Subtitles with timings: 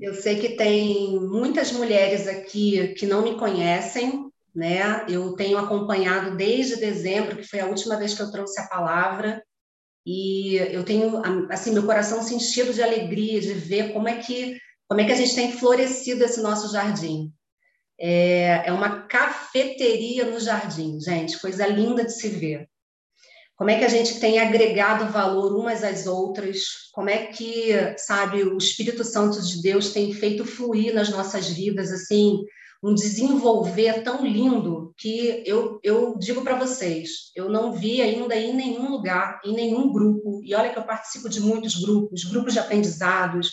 [0.00, 5.06] Eu sei que tem muitas mulheres aqui que não me conhecem, né?
[5.08, 9.42] Eu tenho acompanhado desde dezembro, que foi a última vez que eu trouxe a palavra,
[10.04, 11.20] e eu tenho
[11.50, 14.58] assim meu coração se enchido de alegria de ver como é que
[14.88, 17.32] como é que a gente tem florescido esse nosso jardim.
[17.98, 22.68] É, é uma cafeteria no jardim, gente, coisa linda de se ver.
[23.56, 26.90] Como é que a gente tem agregado valor umas às outras?
[26.92, 31.90] Como é que, sabe, o Espírito Santo de Deus tem feito fluir nas nossas vidas,
[31.90, 32.44] assim,
[32.82, 38.54] um desenvolver tão lindo que eu, eu digo para vocês, eu não vi ainda em
[38.54, 42.58] nenhum lugar, em nenhum grupo, e olha que eu participo de muitos grupos, grupos de
[42.58, 43.52] aprendizados,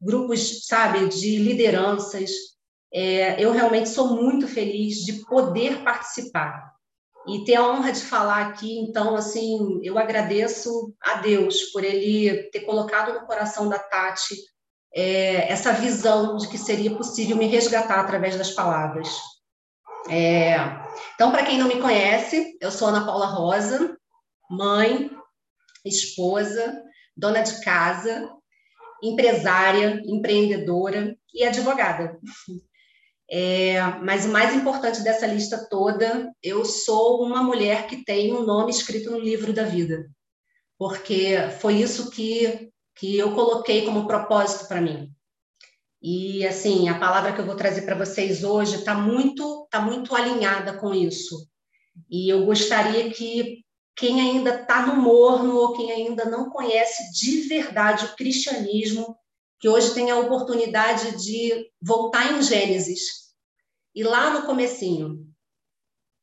[0.00, 2.30] grupos, sabe, de lideranças.
[2.92, 6.77] É, eu realmente sou muito feliz de poder participar
[7.26, 8.78] e ter a honra de falar aqui.
[8.78, 14.36] Então, assim, eu agradeço a Deus por ele ter colocado no coração da Tati
[14.94, 19.08] é, essa visão de que seria possível me resgatar através das palavras.
[20.08, 20.56] É,
[21.14, 23.96] então, para quem não me conhece, eu sou Ana Paula Rosa,
[24.50, 25.10] mãe,
[25.84, 26.82] esposa,
[27.16, 28.30] dona de casa,
[29.02, 32.18] empresária, empreendedora e advogada.
[33.30, 38.42] É, mas o mais importante dessa lista toda, eu sou uma mulher que tem um
[38.42, 40.08] nome escrito no livro da vida,
[40.78, 45.12] porque foi isso que, que eu coloquei como propósito para mim.
[46.00, 50.14] E assim, a palavra que eu vou trazer para vocês hoje está muito, tá muito
[50.14, 51.46] alinhada com isso.
[52.08, 53.64] E eu gostaria que
[53.96, 59.16] quem ainda está no morno ou quem ainda não conhece de verdade o cristianismo,
[59.60, 63.34] que hoje tem a oportunidade de voltar em Gênesis
[63.94, 65.26] e lá no comecinho,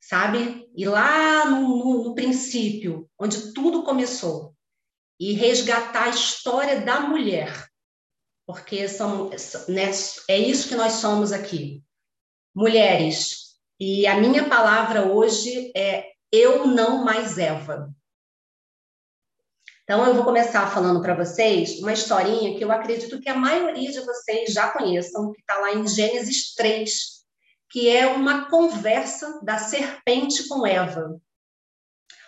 [0.00, 0.66] sabe?
[0.74, 4.54] E lá no, no, no princípio, onde tudo começou,
[5.18, 7.68] e resgatar a história da mulher,
[8.46, 9.30] porque são,
[9.68, 9.90] né,
[10.28, 11.82] é isso que nós somos aqui,
[12.54, 13.56] mulheres.
[13.78, 17.90] E a minha palavra hoje é eu não mais Eva.
[19.88, 23.92] Então, eu vou começar falando para vocês uma historinha que eu acredito que a maioria
[23.92, 27.24] de vocês já conheçam, que está lá em Gênesis 3,
[27.70, 31.16] que é uma conversa da serpente com Eva.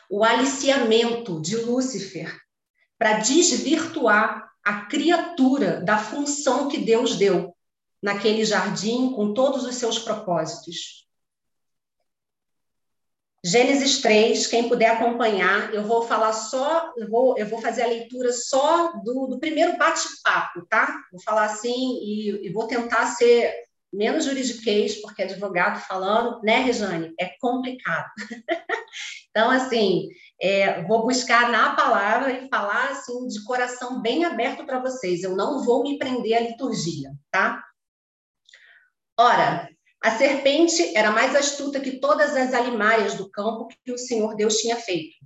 [0.08, 2.32] O aliciamento de Lúcifer
[2.96, 7.52] para desvirtuar a criatura da função que Deus deu
[8.00, 11.07] naquele jardim com todos os seus propósitos.
[13.44, 17.88] Gênesis 3, quem puder acompanhar, eu vou falar só, eu vou, eu vou fazer a
[17.88, 20.92] leitura só do, do primeiro bate-papo, tá?
[21.12, 23.54] Vou falar assim e, e, vou tentar ser
[23.92, 27.14] menos juridiquês, porque advogado falando, né, Rejane?
[27.18, 28.10] É complicado.
[29.30, 30.08] então, assim,
[30.40, 35.22] é, vou buscar na palavra e falar assim de coração bem aberto para vocês.
[35.22, 37.62] Eu não vou me prender à liturgia, tá?
[39.16, 39.68] Ora,
[40.00, 44.58] a serpente era mais astuta que todas as alimárias do campo que o Senhor Deus
[44.58, 45.16] tinha feito.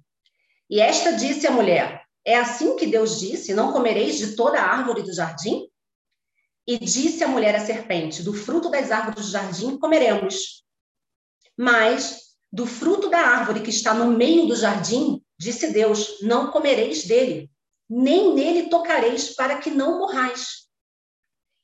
[0.69, 4.67] E esta disse à mulher: É assim que Deus disse: Não comereis de toda a
[4.67, 5.69] árvore do jardim?
[6.67, 10.65] E disse a mulher à serpente: Do fruto das árvores do jardim comeremos.
[11.57, 17.05] Mas do fruto da árvore que está no meio do jardim, disse Deus: Não comereis
[17.05, 17.51] dele,
[17.89, 20.62] nem nele tocareis, para que não morrais.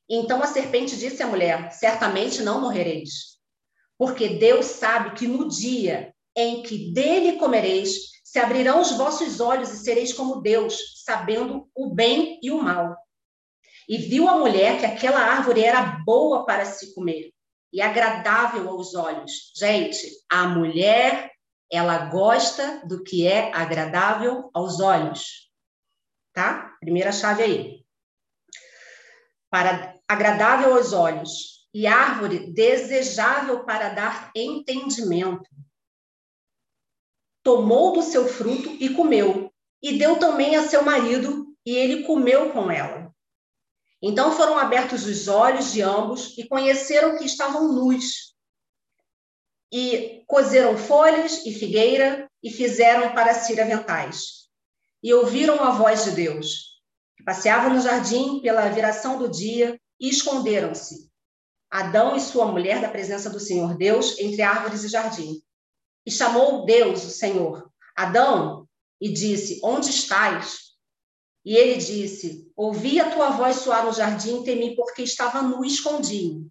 [0.08, 3.38] Então a serpente disse à mulher: Certamente não morrereis,
[3.98, 9.72] porque Deus sabe que no dia em que dele comereis, se abrirão os vossos olhos
[9.72, 12.96] e sereis como Deus, sabendo o bem e o mal.
[13.88, 17.32] E viu a mulher que aquela árvore era boa para se comer
[17.72, 19.52] e agradável aos olhos.
[19.56, 21.32] Gente, a mulher,
[21.72, 25.50] ela gosta do que é agradável aos olhos.
[26.32, 26.76] Tá?
[26.80, 27.84] Primeira chave aí.
[29.50, 35.48] Para agradável aos olhos, e árvore desejável para dar entendimento.
[37.42, 39.52] Tomou do seu fruto e comeu,
[39.82, 43.14] e deu também a seu marido, e ele comeu com ela.
[44.00, 48.34] Então foram abertos os olhos de ambos e conheceram que estavam nus.
[49.70, 54.48] E cozeram folhas e figueira e fizeram para si aventais.
[55.02, 56.80] E ouviram a voz de Deus,
[57.16, 61.08] que passeava no jardim pela viração do dia e esconderam-se,
[61.70, 65.42] Adão e sua mulher, da presença do Senhor Deus, entre árvores e jardim.
[66.06, 68.66] E chamou Deus, o Senhor, Adão,
[69.00, 70.68] e disse: Onde estás?
[71.44, 75.68] E ele disse: Ouvi a tua voz soar no jardim, temi porque estava nu e
[75.68, 76.46] escondi.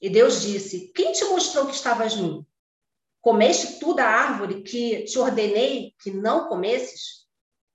[0.00, 2.46] E Deus disse: Quem te mostrou que estavas nu?
[3.20, 7.27] Comeste tu da árvore que te ordenei que não comesses?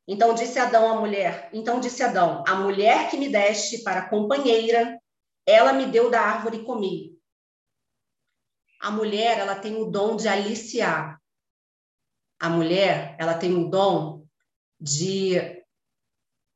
[0.08, 5.00] Então disse Adão à mulher, então disse Adão, a mulher que me deste para companheira,
[5.46, 7.18] ela me deu da árvore e comi.
[8.82, 11.22] A mulher, ela tem o dom de aliciar.
[12.38, 14.26] A mulher, ela tem o dom
[14.78, 15.64] de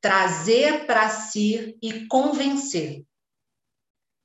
[0.01, 3.05] trazer para si e convencer.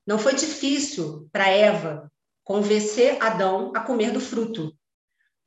[0.05, 2.11] Não foi difícil para Eva
[2.43, 4.77] convencer Adão a comer do fruto,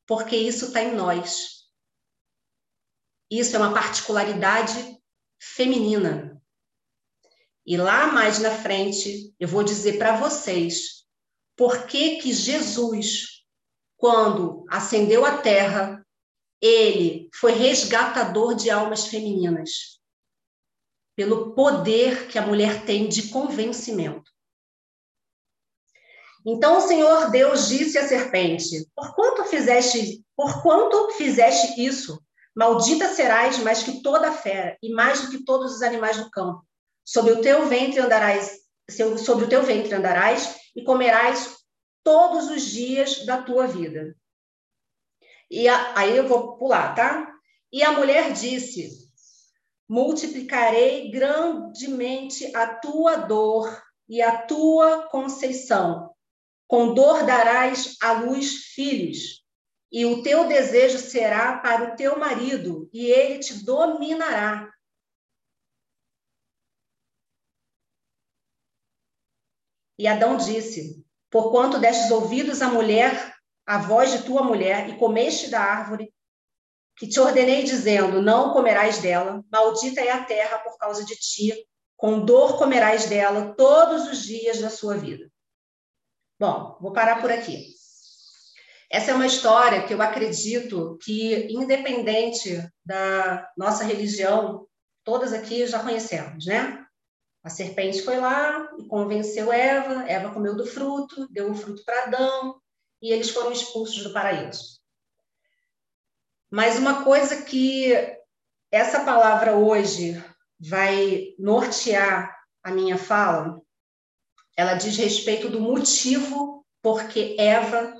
[0.08, 1.55] porque isso está em nós.
[3.30, 5.00] Isso é uma particularidade
[5.40, 6.42] feminina.
[7.66, 11.06] E lá mais na frente, eu vou dizer para vocês
[11.56, 13.44] por que que Jesus,
[13.98, 16.06] quando ascendeu à terra,
[16.62, 20.00] ele foi resgatador de almas femininas.
[21.16, 24.30] Pelo poder que a mulher tem de convencimento.
[26.46, 32.22] Então o Senhor Deus disse à serpente: Por quanto fizeste, por quanto fizeste isso?
[32.56, 36.66] Maldita serás mais que toda fera e mais do que todos os animais do campo.
[37.04, 38.60] Sobre o teu ventre andarás,
[38.90, 41.58] sobre o teu ventre andarás e comerás
[42.02, 44.16] todos os dias da tua vida.
[45.52, 47.30] E a, aí eu vou pular, tá?
[47.74, 49.12] E a mulher disse:
[49.88, 56.10] Multiplicarei grandemente a tua dor e a tua conceição.
[56.68, 59.45] Com dor darás à luz filhos
[59.96, 64.70] e o teu desejo será para o teu marido, e ele te dominará.
[69.98, 71.02] E Adão disse:
[71.32, 76.14] Porquanto destes ouvidos à mulher, a voz de tua mulher, e comeste da árvore,
[76.98, 81.54] que te ordenei, dizendo: Não comerás dela, maldita é a terra por causa de ti,
[81.96, 85.32] com dor comerás dela todos os dias da sua vida.
[86.38, 87.85] Bom, vou parar por aqui.
[88.90, 94.68] Essa é uma história que eu acredito que, independente da nossa religião,
[95.04, 96.86] todas aqui já conhecemos, né?
[97.44, 102.04] A serpente foi lá e convenceu Eva, Eva comeu do fruto, deu o fruto para
[102.04, 102.60] Adão
[103.02, 104.80] e eles foram expulsos do paraíso.
[106.50, 107.94] Mas uma coisa que
[108.72, 110.24] essa palavra hoje
[110.60, 113.62] vai nortear a minha fala,
[114.58, 117.94] ela diz respeito do motivo porque Eva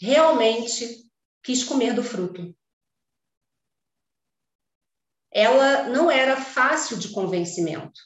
[0.00, 1.04] realmente
[1.42, 2.54] quis comer do fruto.
[5.30, 8.00] Ela não era fácil de convencimento.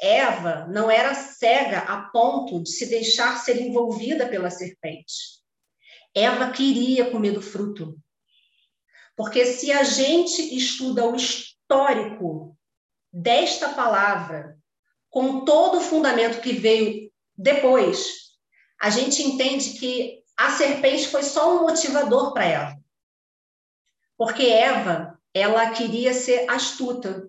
[0.00, 5.40] Eva não era cega a ponto de se deixar ser envolvida pela serpente.
[6.14, 7.98] Eva queria comer do fruto.
[9.14, 12.56] Porque se a gente estuda o histórico
[13.12, 14.58] desta palavra,
[15.10, 18.30] com todo o fundamento que veio depois,
[18.80, 22.80] a gente entende que a serpente foi só um motivador para Eva.
[24.16, 27.28] Porque Eva, ela queria ser astuta.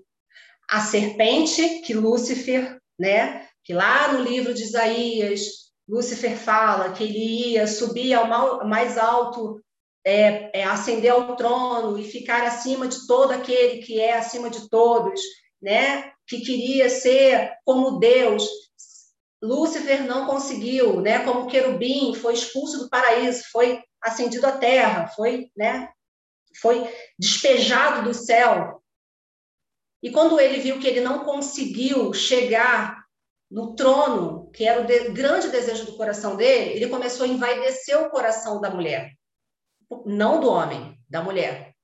[0.70, 5.42] A serpente que Lúcifer, né, que lá no livro de Isaías,
[5.86, 8.28] Lúcifer fala que ele ia subir ao
[8.66, 9.62] mais alto,
[10.06, 14.70] é, é, ascender ao trono e ficar acima de todo aquele que é acima de
[14.70, 15.20] todos,
[15.62, 16.14] né?
[16.26, 18.48] Que queria ser como Deus.
[19.42, 21.26] Lúcifer não conseguiu, né?
[21.26, 25.90] Como querubim, foi expulso do paraíso, foi ascendido à terra, foi, né?
[26.62, 28.82] Foi despejado do céu.
[30.04, 33.02] E quando ele viu que ele não conseguiu chegar
[33.50, 38.00] no trono, que era o de, grande desejo do coração dele, ele começou a envaidecer
[38.00, 39.12] o coração da mulher,
[40.06, 41.76] não do homem, da mulher.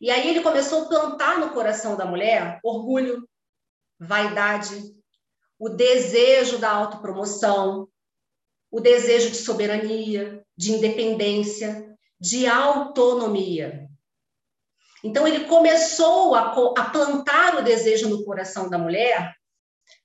[0.00, 3.28] E aí ele começou a plantar no coração da mulher orgulho,
[3.98, 4.94] vaidade,
[5.60, 7.86] o desejo da autopromoção,
[8.70, 13.86] o desejo de soberania, de independência, de autonomia.
[15.04, 19.34] Então, ele começou a, a, plantar o desejo no coração da mulher,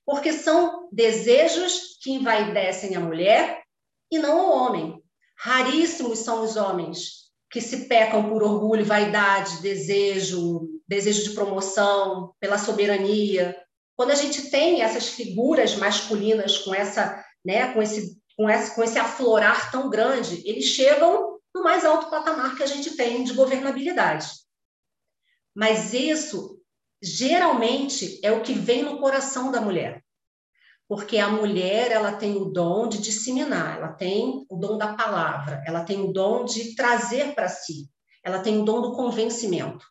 [0.04, 3.62] porque são desejos que envaidecem a mulher
[4.10, 5.02] e não o homem.
[5.38, 12.58] Raríssimos são os homens que se pecam por orgulho, vaidade, desejo, desejo de promoção, pela
[12.58, 13.56] soberania,
[13.96, 18.84] quando a gente tem essas figuras masculinas com essa, né, com esse, com esse, com
[18.84, 23.32] esse aflorar tão grande, eles chegam no mais alto patamar que a gente tem de
[23.32, 24.28] governabilidade.
[25.54, 26.60] Mas isso
[27.02, 30.04] geralmente é o que vem no coração da mulher.
[30.86, 35.62] Porque a mulher, ela tem o dom de disseminar, ela tem o dom da palavra,
[35.66, 37.88] ela tem o dom de trazer para si,
[38.22, 39.84] ela tem o dom do convencimento.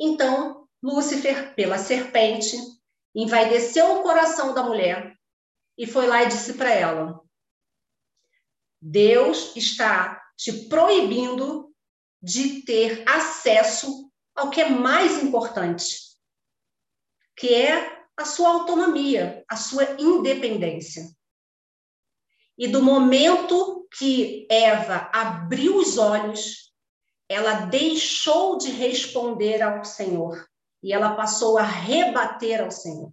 [0.00, 2.56] Então, Lúcifer, pela serpente,
[3.14, 5.16] envaideceu o coração da mulher
[5.78, 7.20] e foi lá e disse para ela:
[8.80, 11.72] Deus está te proibindo
[12.20, 15.98] de ter acesso ao que é mais importante,
[17.36, 21.08] que é a sua autonomia, a sua independência.
[22.56, 26.72] E do momento que Eva abriu os olhos,
[27.28, 30.48] ela deixou de responder ao Senhor
[30.84, 33.10] e ela passou a rebater ao Senhor.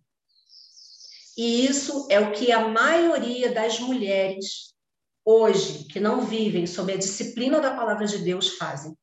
[1.38, 4.76] E isso é o que a maioria das mulheres
[5.24, 8.94] hoje, que não vivem sob a disciplina da palavra de Deus, fazem.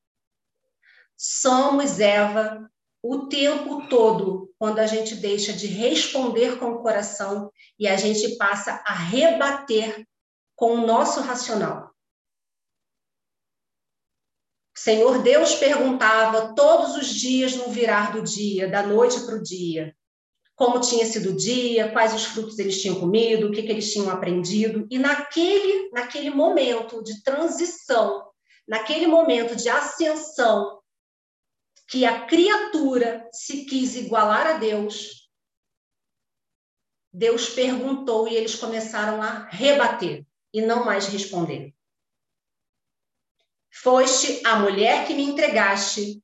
[1.17, 2.71] Somos Eva
[3.03, 8.37] o tempo todo quando a gente deixa de responder com o coração e a gente
[8.37, 10.07] passa a rebater
[10.55, 11.88] com o nosso racional.
[14.79, 19.93] Senhor Deus perguntava todos os dias no virar do dia, da noite para o dia,
[20.55, 23.93] como tinha sido o dia, quais os frutos eles tinham comido, o que, que eles
[23.93, 24.87] tinham aprendido.
[24.89, 28.31] E naquele, naquele momento de transição,
[28.69, 30.81] naquele momento de ascensão,
[31.89, 35.29] que a criatura se quis igualar a Deus,
[37.13, 41.75] Deus perguntou e eles começaram a rebater e não mais responder.
[43.83, 46.23] Foste a mulher que me entregaste,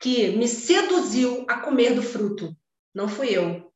[0.00, 2.56] que me seduziu a comer do fruto.
[2.94, 3.72] Não fui eu.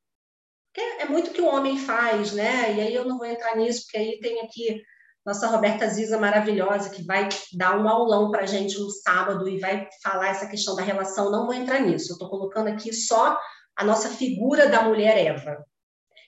[0.76, 2.74] É, é muito que o homem faz, né?
[2.74, 4.82] E aí eu não vou entrar nisso, porque aí tem aqui
[5.24, 9.58] nossa Roberta Ziza maravilhosa, que vai dar um aulão para a gente no sábado e
[9.58, 11.30] vai falar essa questão da relação.
[11.30, 12.10] Não vou entrar nisso.
[12.10, 13.38] Eu estou colocando aqui só
[13.76, 15.64] a nossa figura da mulher Eva.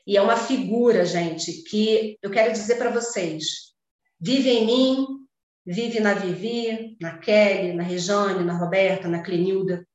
[0.07, 3.75] E é uma figura, gente, que eu quero dizer para vocês:
[4.21, 5.07] vive em mim,
[5.67, 9.87] vive na Vivi, na Kelly, na Rejane, na Roberta, na Clenilda.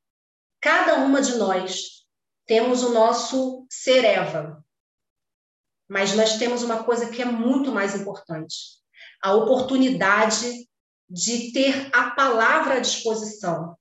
[0.60, 2.06] Cada uma de nós
[2.46, 4.64] temos o nosso ser Eva.
[5.88, 8.56] Mas nós temos uma coisa que é muito mais importante:
[9.22, 10.68] a oportunidade
[11.10, 13.76] de ter a palavra à disposição,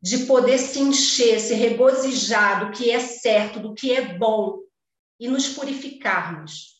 [0.00, 4.58] de poder se encher, se regozijar do que é certo, do que é bom,
[5.20, 6.73] e nos purificarmos,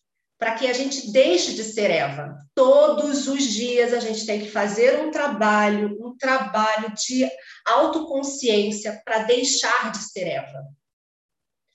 [0.44, 2.38] para que a gente deixe de ser Eva.
[2.54, 7.26] Todos os dias a gente tem que fazer um trabalho, um trabalho de
[7.64, 10.68] autoconsciência para deixar de ser Eva.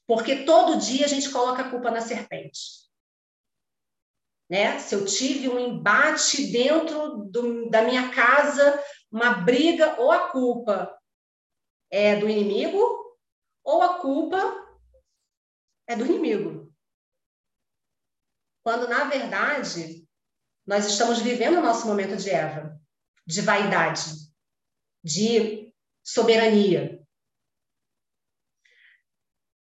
[0.05, 2.59] Porque todo dia a gente coloca a culpa na serpente.
[4.47, 4.77] Né?
[4.77, 8.79] Se eu tive um embate dentro do, da minha casa,
[9.11, 10.95] uma briga, ou a culpa
[11.89, 13.17] é do inimigo,
[13.63, 14.39] ou a culpa
[15.87, 16.68] é do inimigo.
[18.63, 20.07] Quando, na verdade,
[20.65, 22.79] nós estamos vivendo o nosso momento de Eva,
[23.25, 24.11] de vaidade,
[25.03, 25.73] de
[26.03, 27.01] soberania.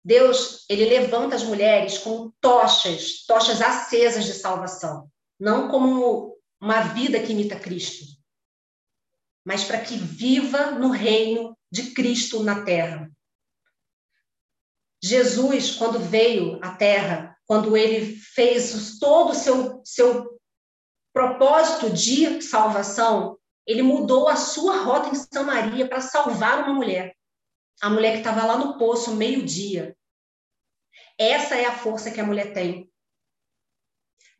[0.05, 7.21] Deus, ele levanta as mulheres com tochas, tochas acesas de salvação, não como uma vida
[7.21, 8.05] que imita Cristo,
[9.45, 13.11] mas para que viva no reino de Cristo na terra.
[15.03, 20.39] Jesus, quando veio à Terra, quando ele fez todo o seu, seu
[21.13, 27.17] propósito de salvação, ele mudou a sua rota em Samaria para salvar uma mulher.
[27.81, 29.97] A mulher que estava lá no poço, meio-dia.
[31.19, 32.91] Essa é a força que a mulher tem.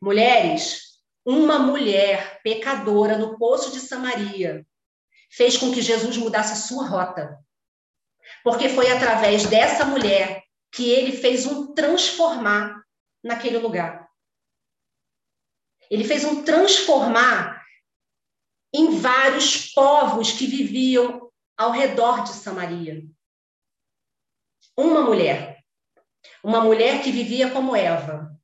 [0.01, 4.65] Mulheres, uma mulher pecadora no poço de Samaria
[5.29, 7.37] fez com que Jesus mudasse a sua rota.
[8.43, 12.76] Porque foi através dessa mulher que ele fez um transformar
[13.23, 14.09] naquele lugar.
[15.89, 17.65] Ele fez um transformar
[18.73, 23.03] em vários povos que viviam ao redor de Samaria.
[24.75, 25.63] Uma mulher,
[26.43, 28.37] uma mulher que vivia como Eva,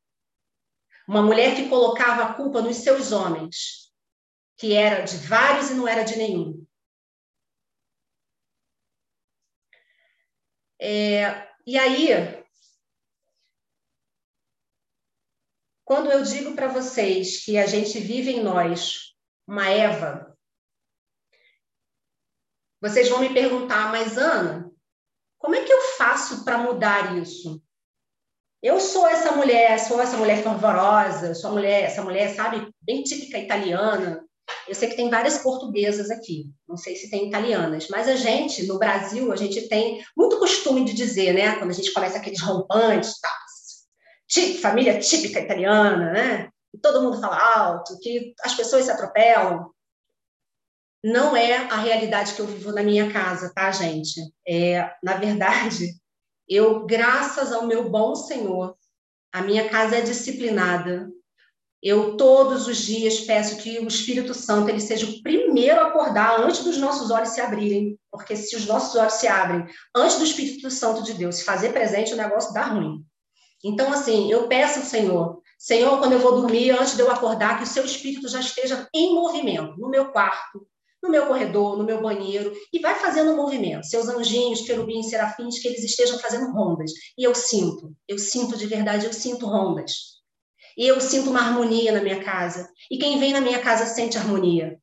[1.08, 3.94] uma mulher que colocava a culpa nos seus homens,
[4.58, 6.66] que era de vários e não era de nenhum.
[10.80, 12.43] É, e aí,
[15.86, 19.14] quando eu digo para vocês que a gente vive em nós
[19.48, 20.38] uma Eva,
[22.82, 24.72] vocês vão me perguntar, mas Ana,
[25.38, 27.62] como é que eu faço para mudar isso?
[28.62, 33.38] Eu sou essa mulher, sou essa mulher fervorosa, sou mulher, essa mulher, sabe, bem típica
[33.38, 34.26] italiana,
[34.68, 38.66] eu sei que tem várias portuguesas aqui, não sei se tem italianas, mas a gente,
[38.66, 42.42] no Brasil, a gente tem muito costume de dizer, né, quando a gente começa aqueles
[42.42, 43.30] rompantes, tá,
[44.34, 49.70] tipo, família típica italiana, né, e todo mundo fala alto, que as pessoas se atropelam.
[51.06, 54.20] Não é a realidade que eu vivo na minha casa, tá, gente?
[54.48, 55.90] É, na verdade,
[56.50, 58.76] eu, graças ao meu bom Senhor,
[59.32, 61.12] a minha casa é disciplinada,
[61.86, 66.40] Eu todos os dias peço que o Espírito Santo ele seja o primeiro a acordar
[66.40, 70.24] antes dos nossos olhos se abrirem, porque se os nossos olhos se abrem antes do
[70.24, 73.06] Espírito Santo de Deus se fazer presente, o negócio dá ruim.
[73.64, 77.58] Então, assim, eu peço ao Senhor, Senhor, quando eu vou dormir, antes de eu acordar,
[77.58, 80.68] que o seu Espírito já esteja em movimento, no meu quarto,
[81.02, 83.86] no meu corredor, no meu banheiro, e vai fazendo movimento.
[83.86, 86.92] Seus anjinhos, querubins, serafins, que eles estejam fazendo rondas.
[87.18, 90.22] E eu sinto, eu sinto de verdade, eu sinto rondas.
[90.78, 92.70] E eu sinto uma harmonia na minha casa.
[92.92, 94.78] E quem vem na minha casa sente harmonia.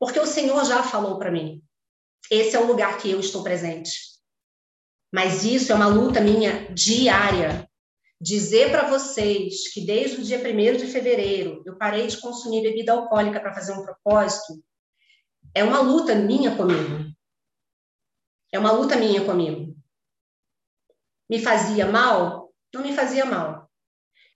[0.00, 1.62] Porque o Senhor já falou para mim.
[2.28, 3.92] Esse é o lugar que eu estou presente.
[5.12, 7.68] Mas isso é uma luta minha diária.
[8.24, 12.90] Dizer para vocês que desde o dia 1 de fevereiro eu parei de consumir bebida
[12.90, 14.64] alcoólica para fazer um propósito,
[15.54, 17.04] é uma luta minha comigo.
[18.50, 19.76] É uma luta minha comigo.
[21.28, 22.50] Me fazia mal?
[22.72, 23.70] Não me fazia mal.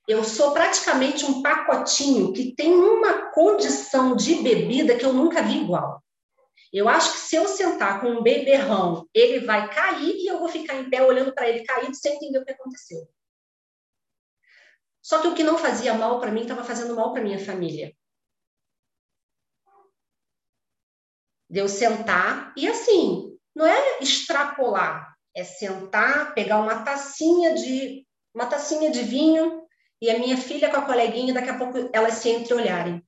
[0.07, 5.63] Eu sou praticamente um pacotinho que tem uma condição de bebida que eu nunca vi
[5.63, 6.05] igual.
[6.71, 10.49] Eu acho que se eu sentar com um beberrão, ele vai cair e eu vou
[10.51, 13.09] ficar em pé olhando para ele caído sem entender o que aconteceu.
[15.09, 17.97] Só que o que não fazia mal para mim estava fazendo mal para minha família.
[21.49, 28.45] De eu sentar e assim, não é extrapolar, é sentar, pegar uma tacinha de uma
[28.51, 29.67] tacinha de vinho
[29.99, 33.03] e a minha filha com a coleguinha, daqui a pouco elas se entreolharem.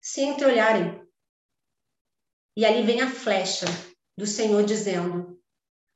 [0.00, 1.04] Se entreolharem.
[2.56, 3.66] E ali vem a flecha
[4.16, 5.42] do Senhor dizendo: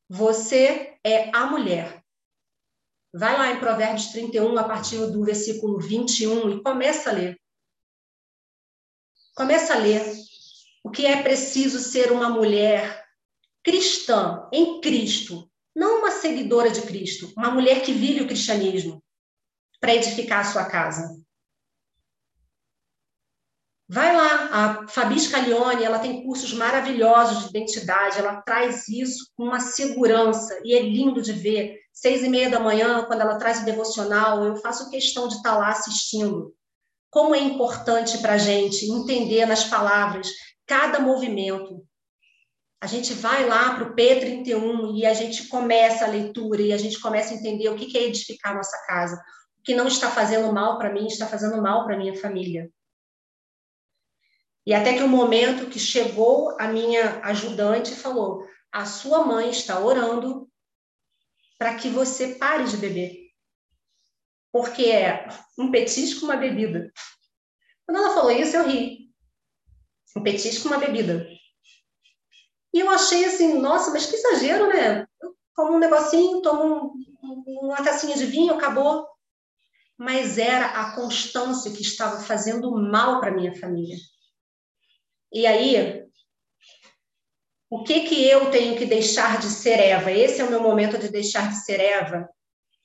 [0.09, 2.03] Você é a mulher.
[3.16, 7.40] Vai lá em Provérbios 31, a partir do versículo 21, e começa a ler.
[9.37, 10.02] Começa a ler
[10.83, 13.06] o que é preciso ser uma mulher
[13.62, 19.00] cristã, em Cristo, não uma seguidora de Cristo, uma mulher que vive o cristianismo
[19.80, 21.16] para edificar a sua casa.
[23.88, 29.44] Vai lá, a Fabi Scalione, ela tem cursos maravilhosos de identidade, ela traz isso com
[29.44, 31.84] uma segurança, e é lindo de ver.
[31.95, 35.57] Seis e meia da manhã, quando ela traz o devocional, eu faço questão de estar
[35.57, 36.52] lá assistindo.
[37.09, 40.28] Como é importante para a gente entender nas palavras
[40.67, 41.87] cada movimento,
[42.80, 46.76] a gente vai lá para o P31 e a gente começa a leitura e a
[46.76, 49.23] gente começa a entender o que é edificar a nossa casa.
[49.57, 52.69] O que não está fazendo mal para mim, está fazendo mal para minha família.
[54.67, 59.49] E até que o um momento que chegou a minha ajudante falou: a sua mãe
[59.50, 60.50] está orando
[61.58, 63.25] para que você pare de beber.
[64.52, 66.93] Porque é um petisco, uma bebida.
[67.86, 69.10] Quando ela falou isso, eu ri.
[70.17, 71.26] Um petisco, uma bebida.
[72.73, 75.06] E eu achei assim, nossa, mas que exagero, né?
[75.21, 79.06] Eu tomo um negocinho, tomo um, uma tacinha de vinho, acabou.
[79.97, 83.97] Mas era a constância que estava fazendo mal para minha família.
[85.32, 86.03] E aí,
[87.75, 90.13] o que que eu tenho que deixar de ser Eva?
[90.13, 92.28] Esse é o meu momento de deixar de ser Eva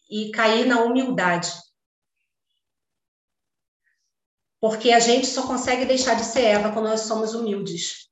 [0.09, 1.51] e cair na humildade.
[4.59, 8.09] Porque a gente só consegue deixar de ser Eva quando nós somos humildes.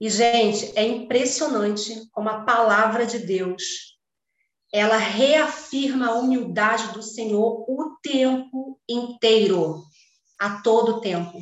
[0.00, 3.98] E, gente, é impressionante como a palavra de Deus
[4.72, 9.82] ela reafirma a humildade do Senhor o tempo inteiro,
[10.38, 11.36] a todo tempo.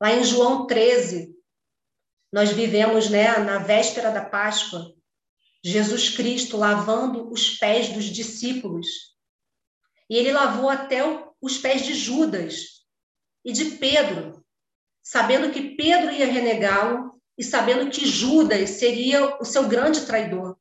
[0.00, 1.33] Lá em João 13,
[2.34, 4.92] nós vivemos né, na véspera da Páscoa,
[5.62, 8.88] Jesus Cristo lavando os pés dos discípulos.
[10.10, 11.00] E ele lavou até
[11.40, 12.84] os pés de Judas
[13.44, 14.44] e de Pedro,
[15.00, 20.58] sabendo que Pedro ia renegá-lo e sabendo que Judas seria o seu grande traidor.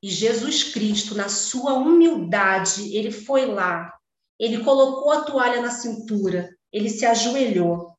[0.00, 3.98] E Jesus Cristo, na sua humildade, ele foi lá,
[4.38, 7.91] ele colocou a toalha na cintura, ele se ajoelhou,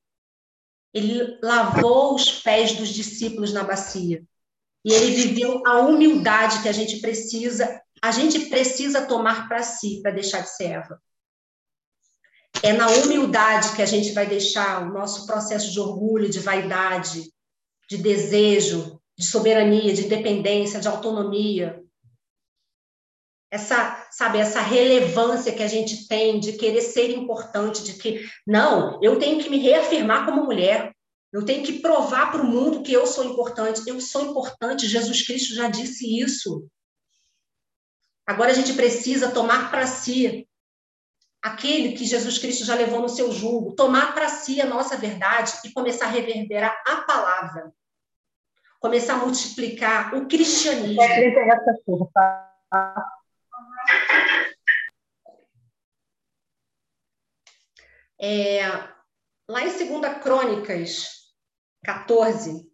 [0.93, 4.23] ele lavou os pés dos discípulos na bacia.
[4.85, 10.01] E ele viveu a humildade que a gente precisa, a gente precisa tomar para si,
[10.01, 11.01] para deixar de ser Eva.
[12.61, 17.31] É na humildade que a gente vai deixar o nosso processo de orgulho, de vaidade,
[17.89, 21.82] de desejo, de soberania, de independência, de autonomia.
[23.53, 28.99] Essa, sabe, essa relevância que a gente tem de querer ser importante, de que, não,
[28.99, 30.91] eu tenho que me reafirmar como mulher,
[31.31, 33.83] eu tenho que provar para o mundo que eu sou importante.
[33.85, 36.67] Eu sou importante, Jesus Cristo já disse isso.
[38.25, 40.47] Agora a gente precisa tomar para si
[41.39, 45.53] aquele que Jesus Cristo já levou no seu jugo, tomar para si a nossa verdade
[45.63, 47.71] e começar a reverberar a palavra.
[48.79, 51.03] Começar a multiplicar o cristianismo.
[51.03, 51.29] É,
[58.25, 58.65] é,
[59.49, 61.09] lá em 2 Crônicas
[61.83, 62.71] 14,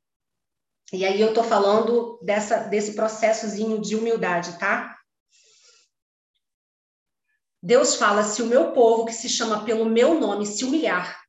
[0.93, 4.95] e aí eu estou falando dessa, desse processozinho de humildade, tá?
[7.61, 11.19] Deus fala: se o meu povo, que se chama pelo meu nome, se humilhar,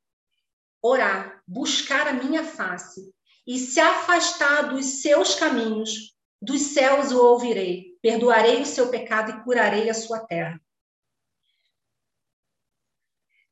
[0.82, 3.12] orar, buscar a minha face
[3.46, 9.44] e se afastar dos seus caminhos, dos céus o ouvirei perdoarei o seu pecado e
[9.44, 10.60] curarei a sua terra.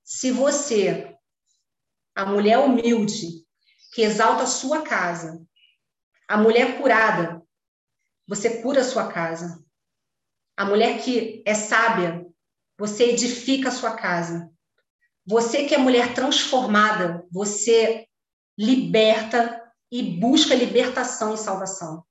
[0.02, 1.14] Se você,
[2.14, 3.46] a mulher humilde,
[3.92, 5.46] que exalta a sua casa,
[6.26, 7.42] a mulher curada,
[8.26, 9.64] você cura a sua casa.
[10.56, 12.26] A mulher que é sábia,
[12.76, 14.50] você edifica a sua casa.
[15.26, 18.06] Você que é mulher transformada, você
[18.56, 22.04] liberta e busca libertação e salvação.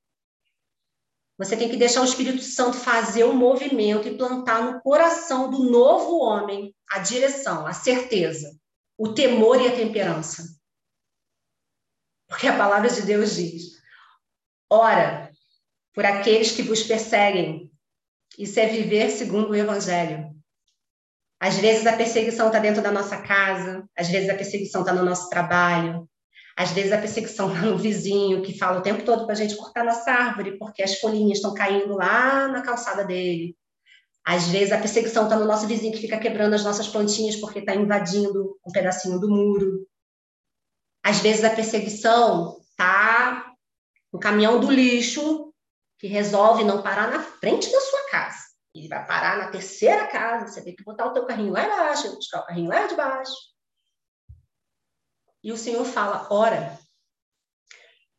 [1.38, 5.70] Você tem que deixar o Espírito Santo fazer o movimento e plantar no coração do
[5.70, 8.58] novo homem a direção, a certeza,
[8.98, 10.44] o temor e a temperança.
[12.28, 13.74] Porque a palavra de Deus diz:
[14.70, 15.32] ora
[15.94, 17.72] por aqueles que vos perseguem.
[18.38, 20.36] Isso é viver segundo o Evangelho.
[21.40, 25.06] Às vezes a perseguição está dentro da nossa casa, às vezes a perseguição está no
[25.06, 26.10] nosso trabalho,
[26.58, 29.56] às vezes a perseguição está no vizinho que fala o tempo todo para a gente
[29.56, 33.56] cortar nossa árvore porque as folhinhas estão caindo lá na calçada dele.
[34.26, 37.60] Às vezes a perseguição está no nosso vizinho que fica quebrando as nossas plantinhas porque
[37.60, 39.88] está invadindo um pedacinho do muro.
[41.06, 43.54] Às vezes a perseguição está
[44.12, 45.54] no caminhão do lixo
[46.00, 48.48] que resolve não parar na frente da sua casa.
[48.74, 52.16] Ele vai parar na terceira casa, você tem que botar o teu carrinho lá embaixo,
[52.16, 53.57] buscar o carrinho lá de baixo.
[55.48, 56.78] E o Senhor fala, ora.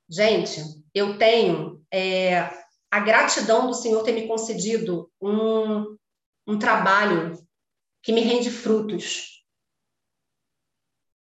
[0.09, 0.63] Gente,
[0.95, 2.39] eu tenho é,
[2.91, 5.95] a gratidão do Senhor ter me concedido um,
[6.47, 7.39] um trabalho
[8.03, 9.45] que me rende frutos.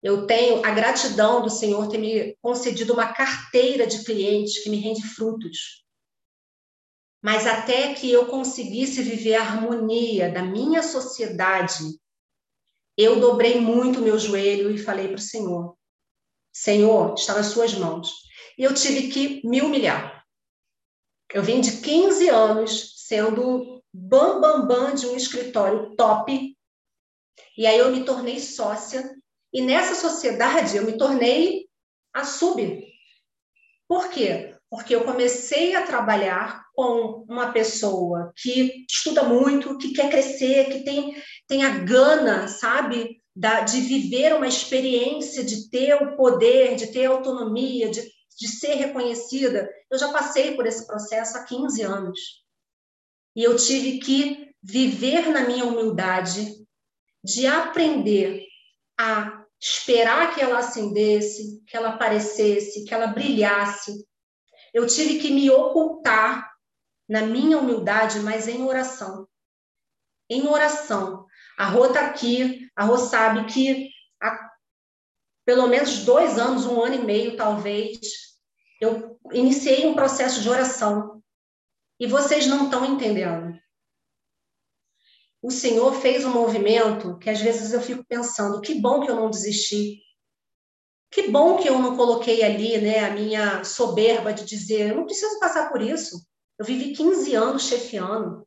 [0.02, 4.78] Eu tenho a gratidão do Senhor ter me concedido uma carteira de clientes que me
[4.78, 5.86] rende frutos.
[7.22, 11.84] Mas até que eu conseguisse viver a harmonia da minha sociedade,
[12.98, 15.76] eu dobrei muito meu joelho e falei para o Senhor:
[16.54, 18.12] Senhor, está nas suas mãos.
[18.56, 20.24] E eu tive que me humilhar.
[21.32, 26.56] Eu vim de 15 anos sendo bam bam bam de um escritório top.
[27.58, 29.12] E aí eu me tornei sócia
[29.52, 31.66] e nessa sociedade eu me tornei
[32.12, 32.86] a sub.
[33.88, 34.56] Por quê?
[34.70, 40.84] Porque eu comecei a trabalhar com uma pessoa que estuda muito, que quer crescer, que
[40.84, 46.88] tem, tem a gana, sabe, da, de viver uma experiência, de ter o poder, de
[46.88, 48.02] ter autonomia, de,
[48.38, 49.68] de ser reconhecida.
[49.90, 52.20] Eu já passei por esse processo há 15 anos.
[53.34, 56.64] E eu tive que viver na minha humildade,
[57.22, 58.46] de aprender
[58.98, 64.06] a esperar que ela acendesse, que ela aparecesse, que ela brilhasse.
[64.72, 66.52] Eu tive que me ocultar
[67.08, 69.26] na minha humildade, mas em oração.
[70.28, 71.23] Em oração.
[71.56, 73.90] A Rô está aqui, a Rô sabe que
[74.20, 74.50] há
[75.44, 77.98] pelo menos dois anos, um ano e meio, talvez,
[78.80, 81.22] eu iniciei um processo de oração.
[82.00, 83.54] E vocês não estão entendendo
[85.44, 89.14] o Senhor fez um movimento que às vezes eu fico pensando, que bom que eu
[89.14, 90.00] não desisti.
[91.10, 95.04] Que bom que eu não coloquei ali, né, a minha soberba de dizer, eu não
[95.04, 96.26] preciso passar por isso.
[96.58, 98.42] Eu vivi 15 anos chefiando.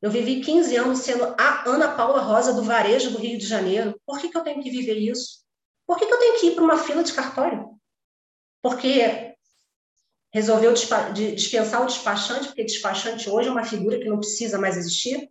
[0.00, 3.98] Eu vivi 15 anos sendo a Ana Paula Rosa do varejo do Rio de Janeiro.
[4.04, 5.44] Por que, que eu tenho que viver isso?
[5.86, 7.70] Por que, que eu tenho que ir para uma fila de cartório?
[8.62, 9.34] Porque
[10.32, 15.30] resolveu dispensar o despachante, porque despachante hoje é uma figura que não precisa mais existir.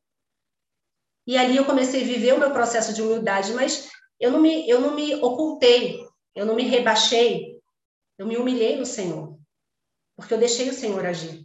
[1.28, 4.68] E ali eu comecei a viver o meu processo de humildade, mas eu não me,
[4.70, 6.00] eu não me ocultei,
[6.34, 7.60] eu não me rebaixei,
[8.18, 9.38] eu me humilhei no Senhor,
[10.16, 11.45] porque eu deixei o Senhor agir.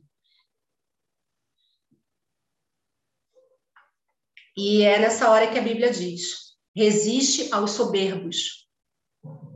[4.62, 8.68] E é nessa hora que a Bíblia diz: resiste aos soberbos.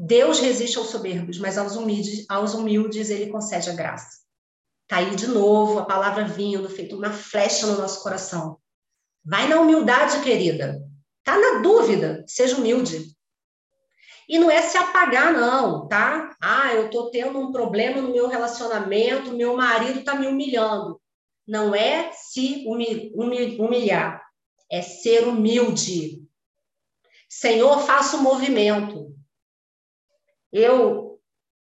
[0.01, 4.21] Deus resiste aos soberbos, mas aos humildes, aos humildes ele concede a graça.
[4.89, 8.59] Tá aí de novo a palavra vindo, feito uma flecha no nosso coração.
[9.23, 10.83] Vai na humildade, querida.
[11.23, 13.15] Tá na dúvida, seja humilde.
[14.27, 16.35] E não é se apagar, não, tá?
[16.41, 20.99] Ah, eu tô tendo um problema no meu relacionamento, meu marido tá me humilhando.
[21.47, 24.24] Não é se humilhar,
[24.75, 26.21] é ser humilde.
[27.29, 29.15] Senhor, faça o um movimento.
[30.53, 31.21] Eu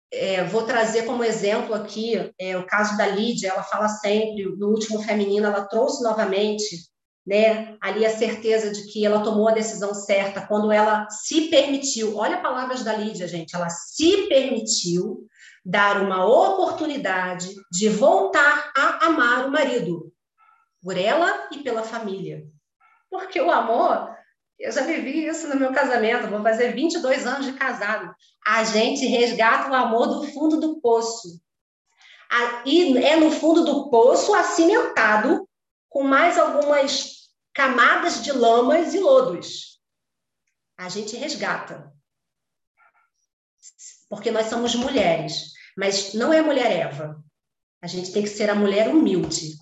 [0.09, 4.69] é, vou trazer como exemplo aqui é, o caso da Lídia, ela fala sempre, no
[4.69, 6.89] último feminino, ela trouxe novamente
[7.27, 12.15] né, ali a certeza de que ela tomou a decisão certa quando ela se permitiu,
[12.17, 15.27] olha palavras da Lídia, gente, ela se permitiu
[15.65, 20.13] dar uma oportunidade de voltar a amar o marido,
[20.81, 22.52] por ela e pela família.
[23.13, 24.17] Porque o amor,
[24.57, 28.11] eu já vivi isso no meu casamento, vou fazer 22 anos de casado.
[28.43, 31.39] A gente resgata o amor do fundo do poço.
[32.65, 35.47] E é no fundo do poço acimentado
[35.87, 39.79] com mais algumas camadas de lamas e lodos.
[40.75, 41.93] A gente resgata.
[44.09, 47.23] Porque nós somos mulheres, mas não é mulher Eva.
[47.79, 49.59] A gente tem que ser a mulher humilde.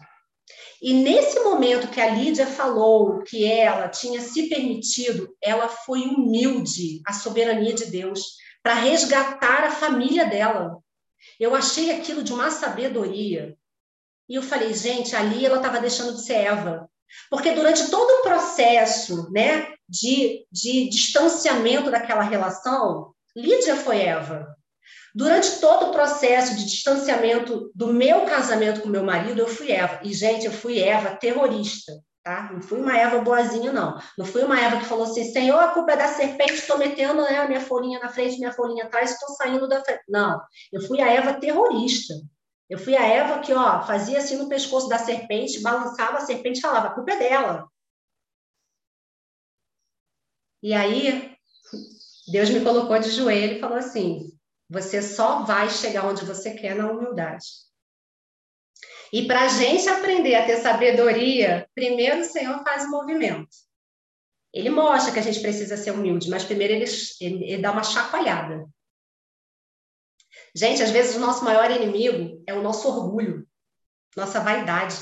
[0.81, 7.01] E nesse momento que a Lídia falou que ela tinha se permitido, ela foi humilde
[7.05, 10.79] à soberania de Deus para resgatar a família dela.
[11.39, 13.55] Eu achei aquilo de uma sabedoria.
[14.27, 16.89] E eu falei, gente, ali ela estava deixando de ser Eva.
[17.29, 24.55] Porque durante todo o processo né, de, de distanciamento daquela relação, Lídia foi Eva.
[25.13, 29.99] Durante todo o processo de distanciamento do meu casamento com meu marido, eu fui Eva.
[30.03, 31.91] E, gente, eu fui Eva terrorista,
[32.23, 32.49] tá?
[32.53, 33.99] Não fui uma Eva boazinha, não.
[34.17, 37.21] Não fui uma Eva que falou assim, Senhor, a culpa é da serpente, estou metendo
[37.21, 40.03] né, a minha folhinha na frente, minha folhinha atrás, estou saindo da frente.
[40.07, 42.13] Não, eu fui a Eva terrorista.
[42.69, 46.59] Eu fui a Eva que, ó, fazia assim no pescoço da serpente, balançava a serpente
[46.59, 47.67] e falava, a culpa é dela.
[50.63, 51.35] E aí,
[52.31, 54.30] Deus me colocou de joelho e falou assim:
[54.71, 57.45] você só vai chegar onde você quer na humildade.
[59.11, 63.49] E para a gente aprender a ter sabedoria, primeiro o Senhor faz o movimento.
[64.53, 66.85] Ele mostra que a gente precisa ser humilde, mas primeiro ele,
[67.19, 68.65] ele, ele dá uma chacoalhada.
[70.55, 73.45] Gente, às vezes o nosso maior inimigo é o nosso orgulho,
[74.15, 74.95] nossa vaidade.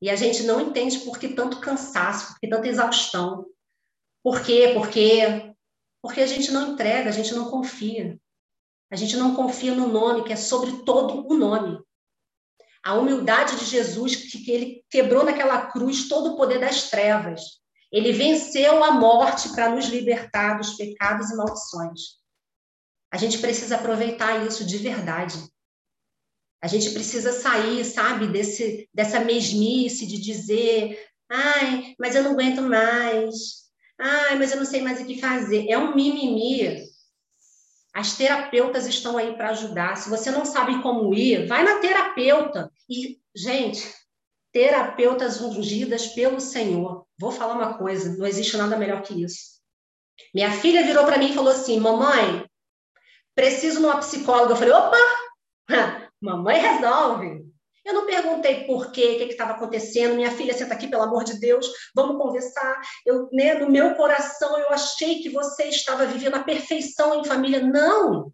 [0.00, 3.46] E a gente não entende por que tanto cansaço, por que tanta exaustão.
[4.22, 4.70] Por quê?
[4.74, 5.52] Porque,
[6.00, 8.16] porque a gente não entrega, a gente não confia.
[8.90, 11.78] A gente não confia no nome, que é sobre todo o nome.
[12.82, 17.40] A humildade de Jesus, que ele quebrou naquela cruz todo o poder das trevas.
[17.92, 22.00] Ele venceu a morte para nos libertar dos pecados e maldições.
[23.12, 25.38] A gente precisa aproveitar isso de verdade.
[26.62, 32.62] A gente precisa sair, sabe, desse, dessa mesmice de dizer: ai, mas eu não aguento
[32.62, 33.70] mais.
[33.98, 35.68] Ai, mas eu não sei mais o que fazer.
[35.68, 36.89] É um mimimi
[37.92, 39.96] as terapeutas estão aí para ajudar.
[39.96, 42.70] Se você não sabe como ir, vai na terapeuta.
[42.88, 43.92] E, gente,
[44.52, 47.06] terapeutas ungidas pelo Senhor.
[47.18, 49.60] Vou falar uma coisa, não existe nada melhor que isso.
[50.34, 52.48] Minha filha virou para mim e falou assim: Mamãe,
[53.34, 54.52] preciso de uma psicóloga.
[54.52, 54.96] Eu falei: opa,
[56.20, 57.49] mamãe resolve.
[57.84, 60.14] Eu não perguntei por quê, o que estava acontecendo.
[60.14, 62.80] Minha filha, senta aqui, pelo amor de Deus, vamos conversar.
[63.06, 67.60] Eu, né, no meu coração, eu achei que você estava vivendo a perfeição em família.
[67.60, 68.32] Não!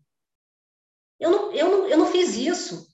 [1.19, 2.87] Eu não, eu não, eu não fiz isso.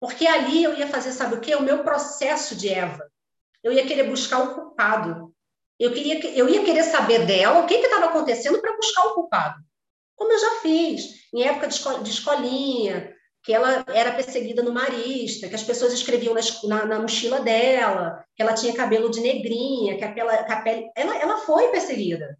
[0.00, 1.54] Porque ali eu ia fazer, sabe o quê?
[1.54, 3.10] O meu processo de Eva.
[3.62, 5.34] Eu ia querer buscar o culpado.
[5.78, 9.60] Eu, queria, eu ia querer saber dela o que estava acontecendo para buscar o culpado.
[10.14, 13.13] Como eu já fiz, em época de escolinha,
[13.44, 18.42] que ela era perseguida no Marista, que as pessoas escreviam na, na mochila dela, que
[18.42, 20.90] ela tinha cabelo de negrinha, que a, pele, que a pele...
[20.96, 22.38] Ela, ela foi perseguida.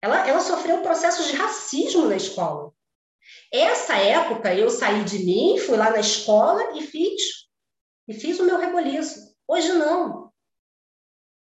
[0.00, 2.72] Ela, ela sofreu processos de racismo na escola.
[3.52, 7.46] Essa época, eu saí de mim, fui lá na escola e fiz.
[8.08, 9.36] E fiz o meu reboliço.
[9.46, 10.32] Hoje não.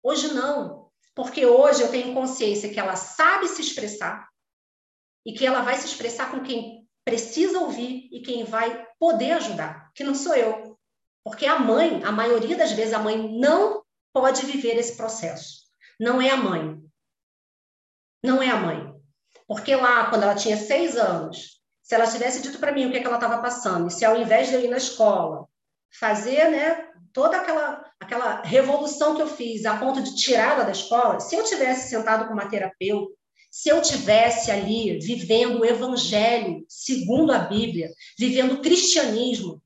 [0.03, 0.91] Hoje não.
[1.15, 4.27] Porque hoje eu tenho consciência que ela sabe se expressar
[5.27, 9.91] e que ela vai se expressar com quem precisa ouvir e quem vai poder ajudar,
[9.95, 10.79] que não sou eu.
[11.25, 15.65] Porque a mãe, a maioria das vezes, a mãe não pode viver esse processo.
[15.99, 16.81] Não é a mãe.
[18.23, 18.95] Não é a mãe.
[19.49, 22.99] Porque lá, quando ela tinha seis anos, se ela tivesse dito para mim o que,
[22.99, 25.49] é que ela estava passando, e se ao invés de eu ir na escola,
[25.99, 31.19] fazer né, toda aquela, aquela revolução que eu fiz a ponto de tirá-la da escola,
[31.19, 33.13] se eu tivesse sentado com uma terapeuta,
[33.51, 39.61] se eu tivesse ali vivendo o evangelho segundo a Bíblia, vivendo o cristianismo,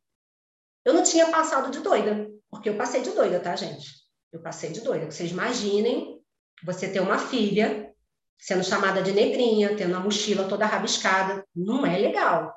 [0.85, 4.05] eu não tinha passado de doida, porque eu passei de doida, tá, gente?
[4.33, 5.11] Eu passei de doida.
[5.11, 6.21] Vocês imaginem
[6.63, 7.95] você ter uma filha
[8.39, 12.55] sendo chamada de negrinha, tendo a mochila toda rabiscada, não é legal.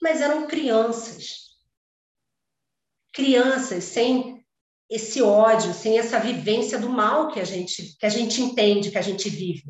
[0.00, 1.50] Mas eram crianças.
[3.12, 4.44] Crianças sem
[4.88, 8.98] esse ódio, sem essa vivência do mal que a gente que a gente entende, que
[8.98, 9.64] a gente vive.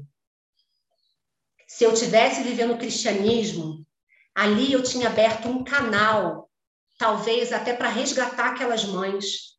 [1.70, 3.86] Se eu tivesse vivendo o cristianismo,
[4.34, 6.50] ali eu tinha aberto um canal,
[6.98, 9.56] talvez até para resgatar aquelas mães.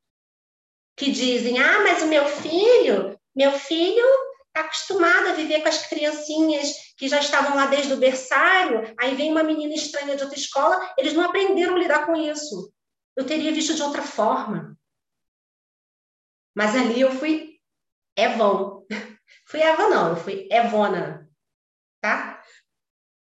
[0.98, 4.06] que dizem: ah, mas o meu filho, meu filho
[4.48, 9.16] está acostumado a viver com as criancinhas que já estavam lá desde o berçário, aí
[9.16, 12.74] vem uma menina estranha de outra escola, eles não aprenderam a lidar com isso.
[13.16, 14.78] Eu teria visto de outra forma.
[16.54, 17.58] Mas ali eu fui
[18.18, 18.86] Evon.
[19.48, 21.31] fui Eva, não, eu fui Evona.
[22.02, 22.44] Tá?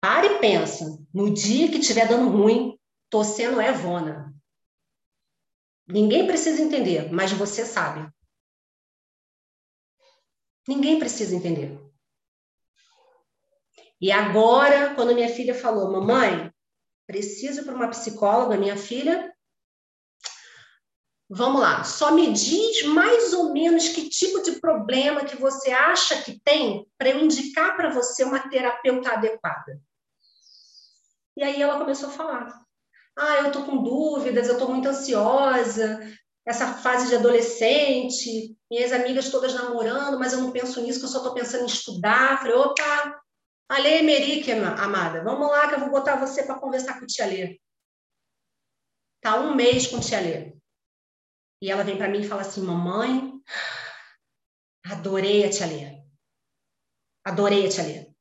[0.02, 0.98] Para e pensa.
[1.14, 2.78] No dia que estiver dando ruim,
[3.10, 4.34] tô sendo Evona.
[5.88, 8.12] Ninguém precisa entender, mas você sabe.
[10.68, 11.80] Ninguém precisa entender.
[14.00, 16.52] E agora, quando minha filha falou, mamãe,
[17.06, 19.31] preciso para uma psicóloga, minha filha,
[21.34, 26.22] vamos lá, só me diz mais ou menos que tipo de problema que você acha
[26.22, 29.82] que tem para eu indicar para você uma terapeuta adequada.
[31.38, 32.62] E aí ela começou a falar.
[33.18, 36.02] Ah, eu estou com dúvidas, eu estou muito ansiosa,
[36.46, 41.10] essa fase de adolescente, minhas amigas todas namorando, mas eu não penso nisso, que eu
[41.10, 42.40] só estou pensando em estudar.
[42.40, 43.22] Falei, opa,
[43.70, 47.26] Alê Merique, amada, vamos lá que eu vou botar você para conversar com o Tia
[47.26, 47.58] Lê.
[49.22, 50.61] Tá um mês com o Tia Lê.
[51.62, 53.34] E ela vem para mim e fala assim, mamãe,
[54.86, 56.02] adorei a Tia Lê.
[57.24, 58.12] Adorei a Tia Lê.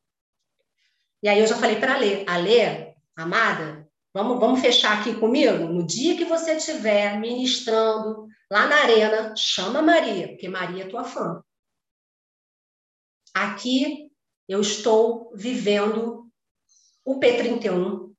[1.22, 3.80] E aí eu já falei para a Lê, Alê, amada,
[4.12, 5.66] Vamos, vamos fechar aqui comigo?
[5.66, 11.04] No dia que você estiver ministrando lá na arena, chama Maria, porque Maria é tua
[11.04, 11.42] fã.
[13.32, 14.10] Aqui
[14.48, 16.28] eu estou vivendo
[17.04, 18.12] o P31.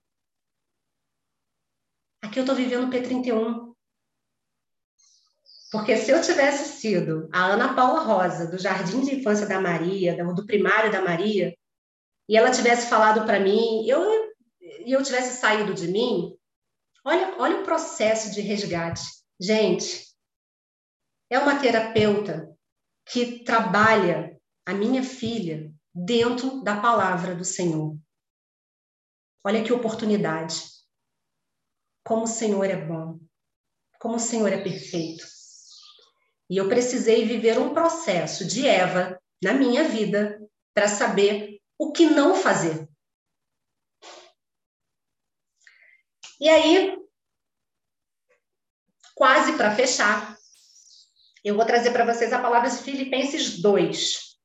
[2.23, 3.70] Aqui eu estou vivendo o P31.
[5.71, 10.21] Porque se eu tivesse sido a Ana Paula Rosa, do Jardim de Infância da Maria,
[10.33, 11.55] do primário da Maria,
[12.27, 14.29] e ela tivesse falado para mim, eu
[14.85, 16.37] e eu tivesse saído de mim,
[17.05, 19.01] olha, olha o processo de resgate.
[19.39, 20.07] Gente,
[21.29, 22.53] é uma terapeuta
[23.05, 27.97] que trabalha a minha filha dentro da palavra do Senhor.
[29.43, 30.55] Olha que oportunidade.
[32.05, 33.19] Como o Senhor é bom.
[33.99, 35.40] Como o Senhor é perfeito.
[36.51, 40.37] E eu precisei viver um processo de Eva na minha vida
[40.73, 42.89] para saber o que não fazer.
[46.41, 46.97] E aí,
[49.15, 50.37] quase para fechar,
[51.41, 54.37] eu vou trazer para vocês a palavra de Filipenses 2,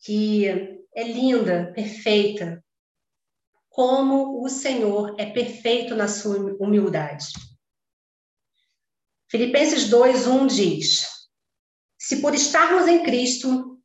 [0.00, 0.46] que
[0.94, 2.62] é linda, perfeita,
[3.70, 7.28] como o Senhor é perfeito na sua humildade.
[9.30, 11.13] Filipenses 2, 1 diz:
[12.06, 13.80] Se por estarmos em Cristo,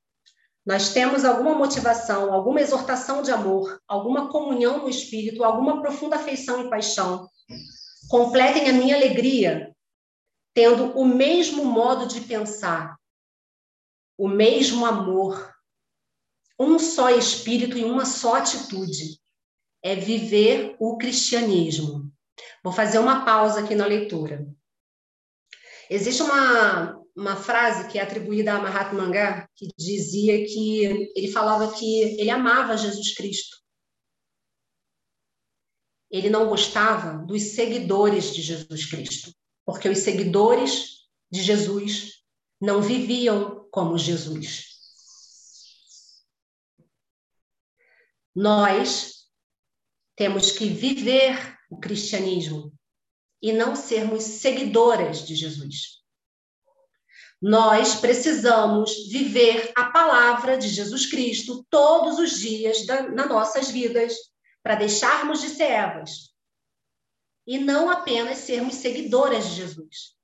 [0.65, 6.65] nós temos alguma motivação, alguma exortação de amor, alguma comunhão no espírito, alguma profunda afeição
[6.65, 7.29] e paixão.
[8.09, 9.73] Completem a minha alegria,
[10.53, 12.99] tendo o mesmo modo de pensar,
[14.17, 15.55] o mesmo amor,
[16.59, 19.17] um só espírito e uma só atitude.
[19.81, 22.11] É viver o cristianismo.
[22.61, 24.45] Vou fazer uma pausa aqui na leitura.
[25.89, 31.77] Existe uma, uma frase que é atribuída a Mahatma Gandhi, que dizia que ele falava
[31.77, 33.57] que ele amava Jesus Cristo.
[36.09, 39.33] Ele não gostava dos seguidores de Jesus Cristo,
[39.65, 42.23] porque os seguidores de Jesus
[42.59, 44.67] não viviam como Jesus.
[48.33, 49.25] Nós
[50.15, 52.73] temos que viver o cristianismo
[53.41, 55.98] e não sermos seguidoras de Jesus.
[57.41, 64.13] Nós precisamos viver a palavra de Jesus Cristo todos os dias da, nas nossas vidas,
[64.61, 66.33] para deixarmos de ser Evas.
[67.47, 70.15] E não apenas sermos seguidoras de Jesus.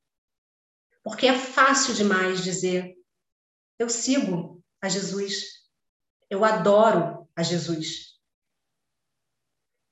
[1.04, 2.96] Porque é fácil demais dizer:
[3.80, 5.46] eu sigo a Jesus,
[6.30, 8.16] eu adoro a Jesus.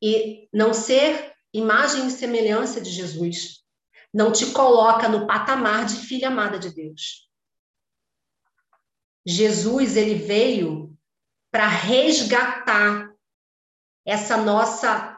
[0.01, 3.62] E não ser imagem e semelhança de Jesus
[4.13, 7.29] não te coloca no patamar de filha amada de Deus.
[9.25, 10.95] Jesus, ele veio
[11.51, 13.11] para resgatar
[14.05, 15.11] essa nossa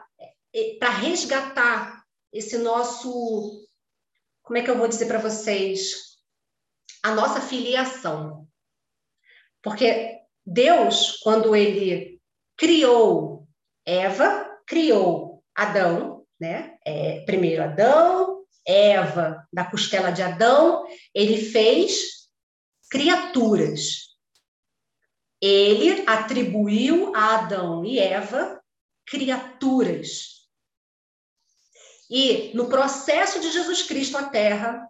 [0.78, 3.66] para resgatar esse nosso
[4.42, 6.18] como é que eu vou dizer para vocês?
[7.02, 8.46] A nossa filiação.
[9.60, 12.22] Porque Deus, quando ele
[12.56, 13.48] criou
[13.84, 16.78] Eva, criou Adão, né?
[16.86, 18.35] É, primeiro Adão,
[18.66, 22.28] Eva, da costela de Adão, ele fez
[22.90, 24.16] criaturas.
[25.40, 28.60] Ele atribuiu a Adão e Eva
[29.06, 30.36] criaturas.
[32.10, 34.88] E no processo de Jesus Cristo à Terra,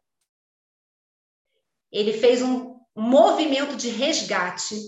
[1.90, 4.78] ele fez um movimento de resgate.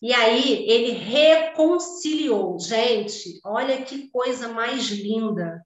[0.00, 2.58] E aí ele reconciliou.
[2.58, 5.64] Gente, olha que coisa mais linda.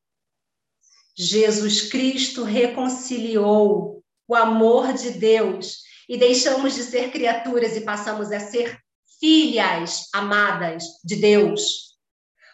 [1.16, 8.38] Jesus Cristo reconciliou o amor de Deus e deixamos de ser criaturas e passamos a
[8.38, 8.78] ser
[9.18, 11.96] filhas amadas de Deus.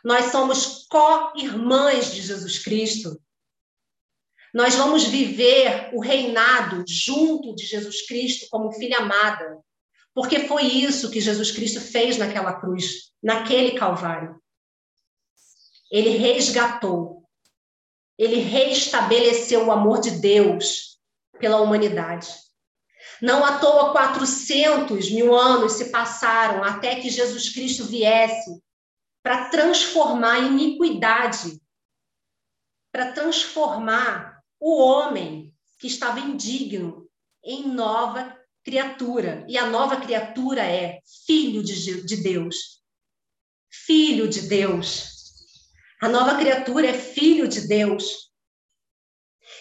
[0.05, 3.21] Nós somos co-irmãs de Jesus Cristo.
[4.55, 9.59] Nós vamos viver o reinado junto de Jesus Cristo como filha amada,
[10.15, 14.41] porque foi isso que Jesus Cristo fez naquela cruz, naquele Calvário.
[15.91, 17.22] Ele resgatou,
[18.23, 20.97] ele restabeleceu o amor de Deus
[21.41, 22.29] pela humanidade.
[23.21, 28.63] Não à toa 400 mil anos se passaram até que Jesus Cristo viesse
[29.25, 31.61] para transformar a iniquidade,
[32.93, 37.09] para transformar o homem que estava indigno
[37.43, 39.45] em nova criatura.
[39.49, 42.81] E a nova criatura é filho de, de Deus.
[43.69, 45.12] Filho de Deus.
[46.03, 48.33] A nova criatura é filho de Deus.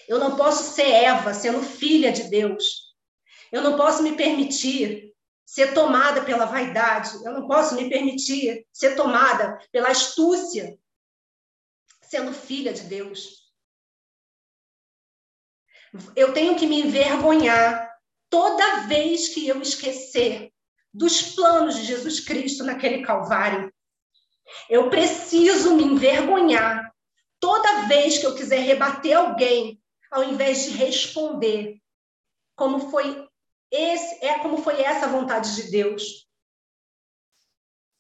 [0.08, 2.96] Eu não posso ser Eva sendo filha de Deus.
[3.52, 5.14] Eu não posso me permitir
[5.46, 7.14] ser tomada pela vaidade.
[7.24, 10.80] Eu não posso me permitir ser tomada pela astúcia
[12.02, 13.52] sendo filha de Deus.
[16.16, 17.88] Eu tenho que me envergonhar
[18.32, 20.52] toda vez que eu esquecer
[20.92, 23.72] dos planos de Jesus Cristo naquele Calvário.
[24.70, 26.92] Eu preciso me envergonhar
[27.40, 29.82] toda vez que eu quiser rebater alguém,
[30.12, 31.78] ao invés de responder
[32.56, 33.28] como foi
[33.72, 36.28] esse é como foi essa vontade de Deus.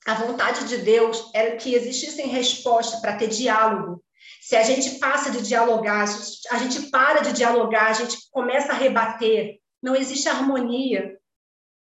[0.05, 4.03] A vontade de Deus era que existissem respostas para ter diálogo,
[4.39, 6.05] se a gente passa de dialogar,
[6.51, 11.17] a gente para de dialogar, a gente começa a rebater, não existe harmonia.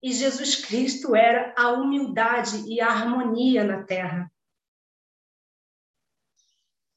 [0.01, 4.31] E Jesus Cristo era a humildade e a harmonia na terra.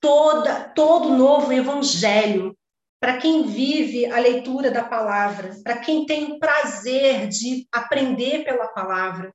[0.00, 2.56] Toda, todo novo evangelho,
[2.98, 8.68] para quem vive a leitura da palavra, para quem tem o prazer de aprender pela
[8.68, 9.32] palavra,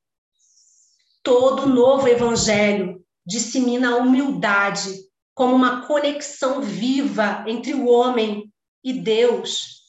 [1.24, 8.51] todo novo evangelho dissemina a humildade como uma conexão viva entre o homem
[8.84, 9.82] e Deus.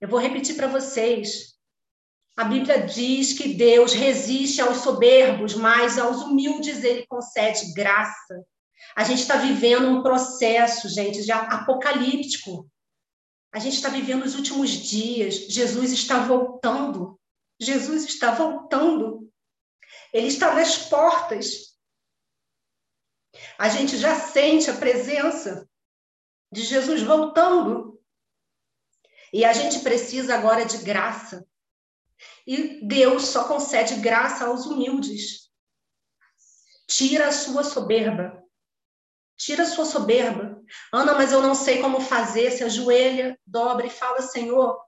[0.00, 1.52] Eu vou repetir para vocês.
[2.36, 8.42] A Bíblia diz que Deus resiste aos soberbos, mas aos humildes ele concede graça.
[8.94, 12.70] A gente está vivendo um processo, gente, já apocalíptico.
[13.52, 15.34] A gente está vivendo os últimos dias.
[15.48, 17.20] Jesus está voltando.
[17.60, 19.30] Jesus está voltando.
[20.12, 21.76] Ele está nas portas.
[23.58, 25.68] A gente já sente a presença
[26.50, 28.00] de Jesus voltando.
[29.32, 31.46] E a gente precisa agora de graça.
[32.46, 35.50] E Deus só concede graça aos humildes.
[36.86, 38.31] Tira a sua soberba.
[39.42, 40.62] Tira sua soberba.
[40.92, 42.52] Ana, mas eu não sei como fazer.
[42.52, 44.80] Se ajoelha, dobra e fala: Senhor,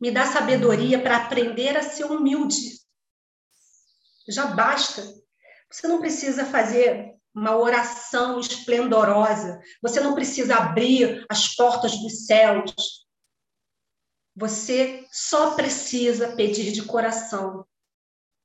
[0.00, 2.80] me dá sabedoria para aprender a ser humilde.
[4.28, 5.04] Já basta.
[5.70, 9.60] Você não precisa fazer uma oração esplendorosa.
[9.80, 12.72] Você não precisa abrir as portas dos céus.
[14.34, 17.64] Você só precisa pedir de coração.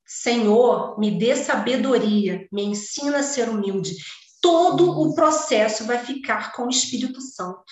[0.06, 3.96] Senhor, me dê sabedoria, me ensina a ser humilde.
[4.40, 7.64] Todo o processo vai ficar com o Espírito Santo.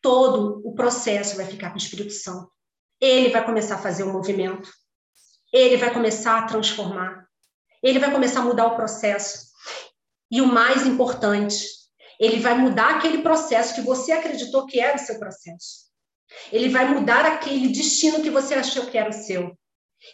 [0.00, 2.50] Todo o processo vai ficar com o Espírito Santo.
[3.00, 4.70] Ele vai começar a fazer o um movimento.
[5.52, 7.22] Ele vai começar a transformar
[7.82, 9.50] ele vai começar a mudar o processo.
[10.30, 11.66] E o mais importante,
[12.18, 15.90] ele vai mudar aquele processo que você acreditou que era o seu processo.
[16.50, 19.58] Ele vai mudar aquele destino que você achou que era o seu.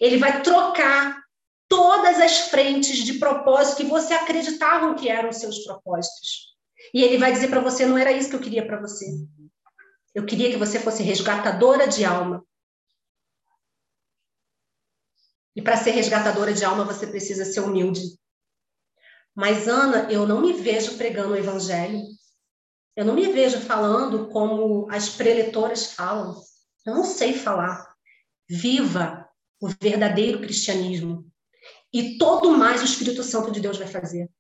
[0.01, 1.23] Ele vai trocar
[1.69, 6.57] todas as frentes de propósito que você acreditavam que eram seus propósitos.
[6.93, 9.07] E ele vai dizer para você: não era isso que eu queria para você.
[10.15, 12.45] Eu queria que você fosse resgatadora de alma.
[15.55, 18.19] E para ser resgatadora de alma, você precisa ser humilde.
[19.35, 22.03] Mas, Ana, eu não me vejo pregando o evangelho.
[22.97, 26.41] Eu não me vejo falando como as preletoras falam.
[26.85, 27.95] Eu não sei falar.
[28.49, 29.29] Viva
[29.61, 31.31] o verdadeiro cristianismo.
[31.93, 34.31] E todo mais o Espírito Santo de Deus vai fazer.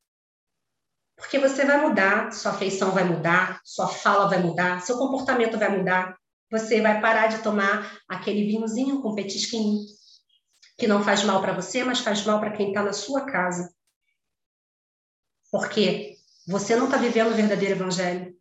[1.16, 5.76] Porque você vai mudar, sua afeição vai mudar, sua fala vai mudar, seu comportamento vai
[5.76, 6.16] mudar.
[6.50, 9.80] Você vai parar de tomar aquele vinhozinho com petisquinho
[10.78, 13.74] que não faz mal para você, mas faz mal para quem está na sua casa.
[15.50, 18.34] Porque você não está vivendo o verdadeiro evangelho.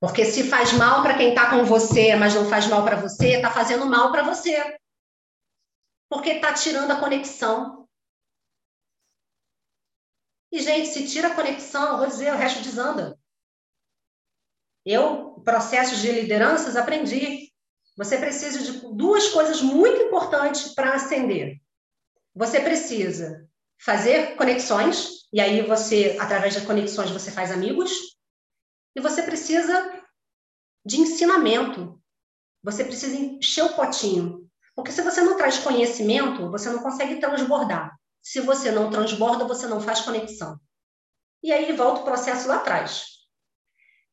[0.00, 3.36] Porque se faz mal para quem está com você, mas não faz mal para você,
[3.36, 4.76] está fazendo mal para você.
[6.08, 7.88] Porque está tirando a conexão.
[10.52, 13.18] E, gente, se tira a conexão, vou dizer, o resto desanda.
[14.84, 17.52] Eu, processos de lideranças, aprendi.
[17.96, 21.60] Você precisa de duas coisas muito importantes para ascender.
[22.34, 23.48] Você precisa
[23.78, 28.16] fazer conexões, e aí você, através das conexões, você faz amigos,
[28.94, 30.02] e você precisa
[30.84, 32.00] de ensinamento.
[32.62, 34.45] Você precisa encher o potinho.
[34.76, 37.98] Porque se você não traz conhecimento, você não consegue transbordar.
[38.22, 40.60] Se você não transborda, você não faz conexão.
[41.42, 43.06] E aí volta o processo lá atrás.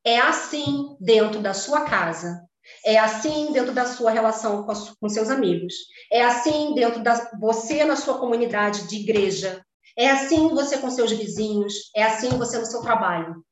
[0.05, 2.47] É assim dentro da sua casa.
[2.86, 5.74] É assim dentro da sua relação com, com seus amigos.
[6.09, 9.66] É assim dentro da você na sua comunidade de igreja.
[9.97, 11.91] É assim você com seus vizinhos.
[11.93, 13.43] É assim você no seu trabalho.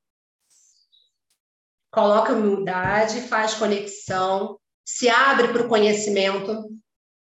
[1.91, 6.71] Coloca humildade, faz conexão, se abre para o conhecimento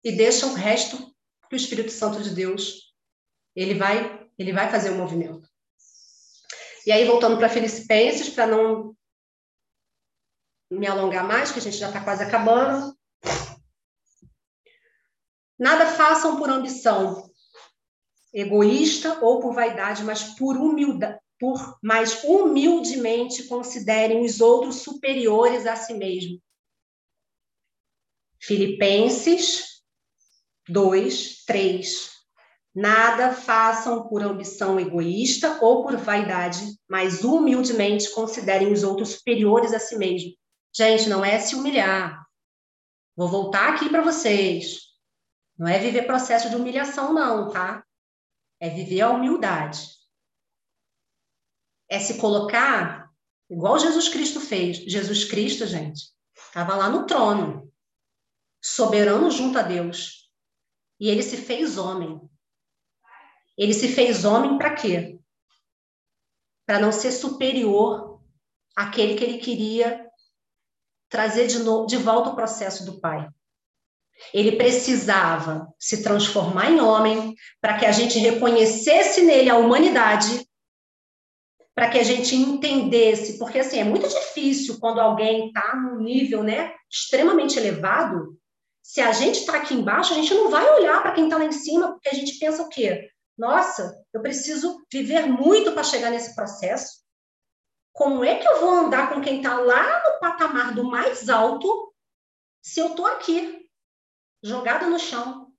[0.03, 0.97] e deixa o resto
[1.41, 2.93] para o Espírito Santo de Deus.
[3.55, 5.47] Ele vai, ele vai fazer o movimento.
[6.85, 8.95] E aí, voltando para Filipenses, para não
[10.71, 12.97] me alongar mais, que a gente já está quase acabando.
[15.57, 17.29] Nada façam por ambição
[18.33, 25.75] egoísta ou por vaidade, mas por humildade, por mais humildemente considerem os outros superiores a
[25.75, 26.41] si mesmo.
[28.41, 29.78] Filipenses
[30.69, 32.11] 2, 3.
[32.75, 39.79] Nada façam por ambição egoísta ou por vaidade, mas humildemente considerem os outros superiores a
[39.79, 40.31] si mesmo.
[40.73, 42.23] Gente, não é se humilhar.
[43.15, 44.81] Vou voltar aqui para vocês.
[45.57, 47.83] Não é viver processo de humilhação, não, tá?
[48.59, 49.89] É viver a humildade.
[51.89, 53.09] É se colocar
[53.49, 54.77] igual Jesus Cristo fez.
[54.77, 57.73] Jesus Cristo, gente, estava lá no trono,
[58.63, 60.18] soberano junto a Deus.
[60.99, 62.19] E ele se fez homem.
[63.57, 65.19] Ele se fez homem para quê?
[66.65, 68.21] Para não ser superior
[68.75, 70.09] àquele que ele queria
[71.09, 73.27] trazer de, novo, de volta o processo do Pai.
[74.33, 80.47] Ele precisava se transformar em homem para que a gente reconhecesse nele a humanidade,
[81.73, 86.43] para que a gente entendesse, porque assim é muito difícil quando alguém está num nível,
[86.43, 88.38] né, extremamente elevado.
[88.89, 91.45] Se a gente está aqui embaixo, a gente não vai olhar para quem está lá
[91.45, 93.07] em cima, porque a gente pensa o quê?
[93.37, 97.03] Nossa, eu preciso viver muito para chegar nesse processo.
[97.93, 101.93] Como é que eu vou andar com quem está lá no patamar do mais alto
[102.63, 103.69] se eu estou aqui,
[104.41, 105.53] jogada no chão?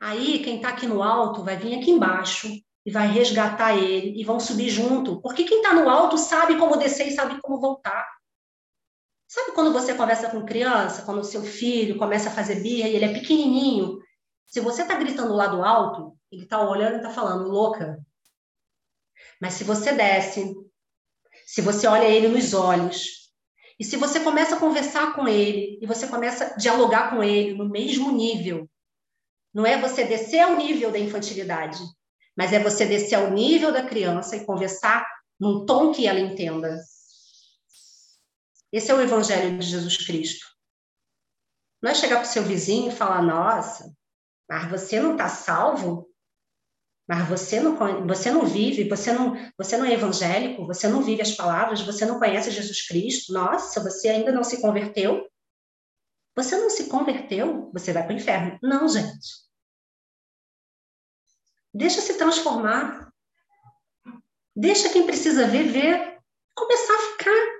[0.00, 2.48] Aí, quem está aqui no alto vai vir aqui embaixo
[2.84, 5.22] e vai resgatar ele e vão subir junto.
[5.22, 8.15] Porque quem está no alto sabe como descer e sabe como voltar.
[9.36, 12.96] Sabe quando você conversa com criança, quando o seu filho começa a fazer birra e
[12.96, 13.98] ele é pequenininho?
[14.46, 18.02] Se você está gritando lá do alto, ele está olhando e está falando, louca.
[19.38, 20.54] Mas se você desce,
[21.44, 23.30] se você olha ele nos olhos,
[23.78, 27.52] e se você começa a conversar com ele, e você começa a dialogar com ele
[27.52, 28.66] no mesmo nível,
[29.52, 31.80] não é você descer ao nível da infantilidade,
[32.34, 35.06] mas é você descer ao nível da criança e conversar
[35.38, 36.78] num tom que ela entenda.
[38.76, 40.46] Esse é o Evangelho de Jesus Cristo.
[41.82, 43.90] Não é chegar para o seu vizinho e falar: Nossa,
[44.46, 46.12] mas você não está salvo?
[47.08, 47.74] Mas você não,
[48.06, 52.04] você não vive, você não, você não é evangélico, você não vive as palavras, você
[52.04, 53.32] não conhece Jesus Cristo.
[53.32, 55.26] Nossa, você ainda não se converteu?
[56.34, 57.70] Você não se converteu?
[57.72, 58.58] Você vai para o inferno.
[58.62, 59.46] Não, gente.
[61.72, 63.10] Deixa se transformar.
[64.54, 66.18] Deixa quem precisa ver, ver.
[66.54, 67.55] Começar a ficar.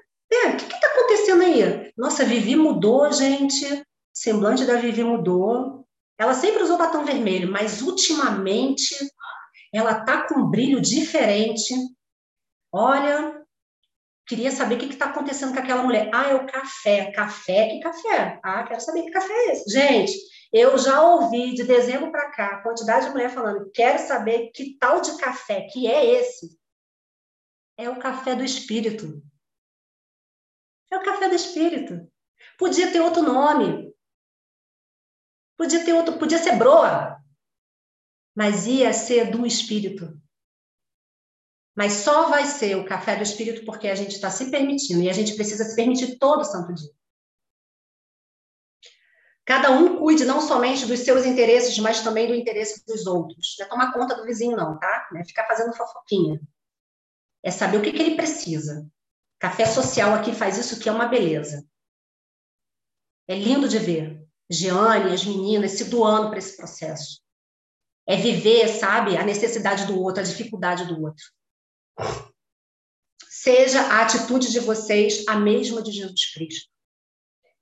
[1.43, 1.93] É, aí?
[1.97, 3.65] Nossa, a Vivi mudou, gente.
[3.65, 5.87] O semblante da Vivi mudou.
[6.19, 8.95] Ela sempre usou batom vermelho, mas ultimamente
[9.73, 11.75] ela tá com um brilho diferente.
[12.73, 13.43] Olha,
[14.27, 16.11] queria saber o que está acontecendo com aquela mulher.
[16.15, 17.13] Ah, é o café.
[17.13, 17.69] Café?
[17.69, 18.41] Que café?
[18.43, 19.71] Ah, quero saber que café é esse.
[19.71, 20.13] Gente,
[20.53, 25.01] eu já ouvi de dezembro para cá quantidade de mulher falando: quero saber que tal
[25.01, 26.59] de café que é esse.
[27.79, 29.23] É o café do espírito.
[30.91, 32.11] É o café do espírito.
[32.59, 33.93] Podia ter outro nome.
[35.57, 37.17] Podia ter outro, podia ser broa
[38.37, 40.21] mas ia ser do Espírito.
[41.75, 45.09] Mas só vai ser o café do Espírito porque a gente está se permitindo, e
[45.09, 46.91] a gente precisa se permitir todo santo dia.
[49.47, 53.55] Cada um cuide não somente dos seus interesses, mas também do interesse dos outros.
[53.59, 55.09] Não é tomar conta do vizinho, não, tá?
[55.13, 56.41] Não é ficar fazendo fofoquinha.
[57.43, 58.87] É saber o que, que ele precisa.
[59.47, 61.65] Café social aqui faz isso que é uma beleza.
[63.29, 64.27] É lindo de ver.
[64.51, 67.21] Giane, as meninas se doando para esse processo.
[68.05, 71.25] É viver, sabe, a necessidade do outro, a dificuldade do outro.
[73.31, 76.69] Seja a atitude de vocês a mesma de Jesus Cristo,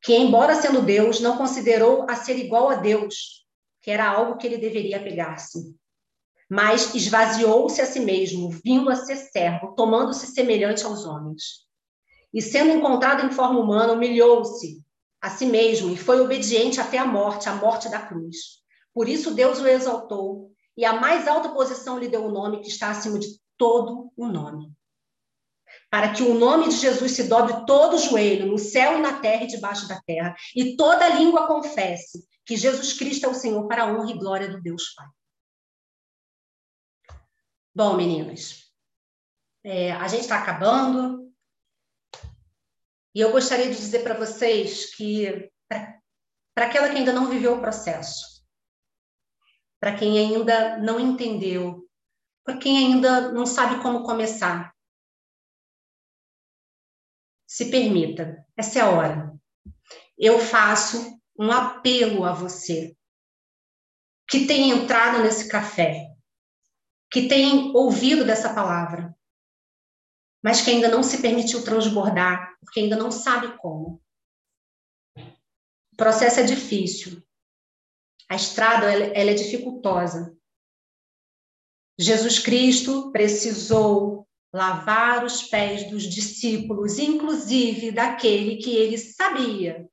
[0.02, 3.46] que, embora sendo Deus, não considerou a ser igual a Deus,
[3.82, 5.76] que era algo que ele deveria pegar-se,
[6.50, 11.63] mas esvaziou-se a si mesmo, vindo a ser servo, tomando-se semelhante aos homens.
[12.34, 14.84] E sendo encontrado em forma humana, humilhou-se
[15.22, 18.62] a si mesmo e foi obediente até a morte, a morte da cruz.
[18.92, 22.68] Por isso Deus o exaltou e a mais alta posição lhe deu o nome que
[22.68, 24.72] está acima de todo o nome.
[25.88, 29.20] Para que o nome de Jesus se dobre todo o joelho, no céu e na
[29.20, 33.66] terra e debaixo da terra, e toda língua confesse que Jesus Cristo é o Senhor
[33.68, 35.06] para a honra e glória do Deus Pai.
[37.74, 38.70] Bom, meninas,
[39.64, 41.23] é, a gente está acabando.
[43.14, 47.60] E eu gostaria de dizer para vocês que, para aquela que ainda não viveu o
[47.60, 48.44] processo,
[49.80, 51.88] para quem ainda não entendeu,
[52.44, 54.74] para quem ainda não sabe como começar,
[57.46, 59.40] se permita, essa é a hora.
[60.18, 62.96] Eu faço um apelo a você
[64.28, 66.08] que tem entrado nesse café,
[67.10, 69.14] que tem ouvido dessa palavra,
[70.44, 74.02] mas que ainda não se permitiu transbordar, porque ainda não sabe como.
[75.16, 77.22] O processo é difícil.
[78.28, 80.36] A estrada ela, é dificultosa.
[81.98, 89.88] Jesus Cristo precisou lavar os pés dos discípulos, inclusive daquele que ele sabia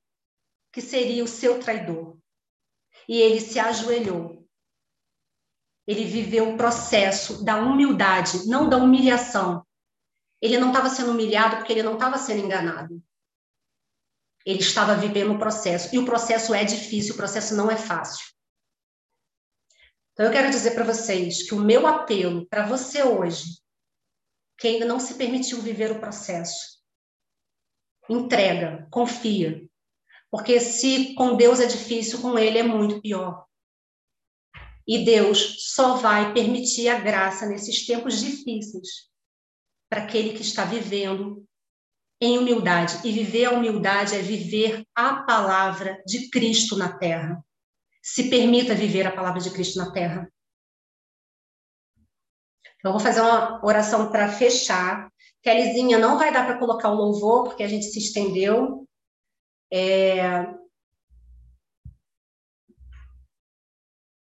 [0.74, 2.18] que seria o seu traidor.
[3.08, 4.41] E ele se ajoelhou
[5.88, 9.66] ele viveu o processo da humildade, não da humilhação.
[10.41, 13.01] Ele não estava sendo humilhado porque ele não estava sendo enganado.
[14.43, 15.93] Ele estava vivendo o processo.
[15.93, 18.25] E o processo é difícil, o processo não é fácil.
[20.13, 23.61] Então, eu quero dizer para vocês que o meu apelo para você hoje,
[24.57, 26.81] que ainda não se permitiu viver o processo,
[28.09, 29.67] entrega, confia.
[30.29, 33.45] Porque se com Deus é difícil, com Ele é muito pior.
[34.87, 39.11] E Deus só vai permitir a graça nesses tempos difíceis
[39.91, 41.45] para aquele que está vivendo
[42.21, 43.05] em humildade.
[43.05, 47.43] E viver a humildade é viver a palavra de Cristo na terra.
[48.01, 50.31] Se permita viver a palavra de Cristo na terra.
[52.77, 55.11] Então, eu vou fazer uma oração para fechar.
[55.43, 58.87] Kellyzinha, não vai dar para colocar o louvor, porque a gente se estendeu.
[59.69, 60.45] É,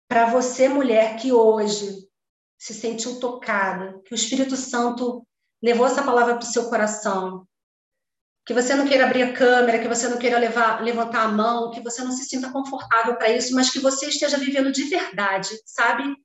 [0.06, 2.10] para você, mulher, que hoje
[2.60, 5.26] se sentiu tocada, que o Espírito Santo
[5.66, 7.48] levou essa palavra para o seu coração,
[8.46, 11.72] que você não queira abrir a câmera, que você não queira levar, levantar a mão,
[11.72, 15.50] que você não se sinta confortável para isso, mas que você esteja vivendo de verdade,
[15.66, 16.16] sabe?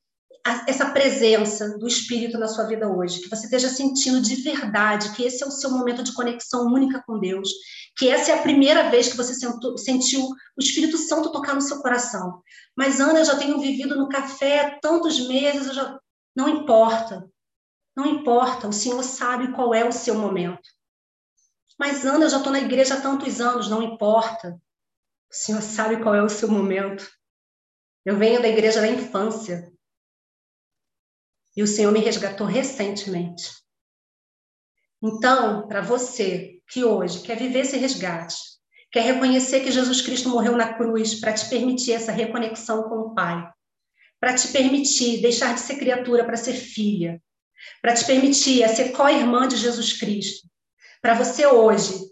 [0.66, 5.22] essa presença do Espírito na sua vida hoje, que você esteja sentindo de verdade que
[5.22, 7.50] esse é o seu momento de conexão única com Deus,
[7.94, 11.60] que essa é a primeira vez que você sentou, sentiu o Espírito Santo tocar no
[11.60, 12.40] seu coração.
[12.74, 15.98] Mas, Ana, eu já tenho vivido no café tantos meses, já...
[16.34, 17.28] não importa.
[17.96, 20.68] Não importa, o Senhor sabe qual é o seu momento.
[21.78, 24.60] Mas, Ana, eu já estou na igreja há tantos anos, não importa.
[25.30, 27.10] O Senhor sabe qual é o seu momento.
[28.04, 29.72] Eu venho da igreja da infância.
[31.56, 33.50] E o Senhor me resgatou recentemente.
[35.02, 38.36] Então, para você que hoje quer viver esse resgate,
[38.92, 43.14] quer reconhecer que Jesus Cristo morreu na cruz para te permitir essa reconexão com o
[43.14, 43.50] Pai,
[44.20, 47.22] para te permitir deixar de ser criatura para ser filha,
[47.80, 50.48] para te permitir ser co-irmã de Jesus Cristo,
[51.00, 52.10] para você hoje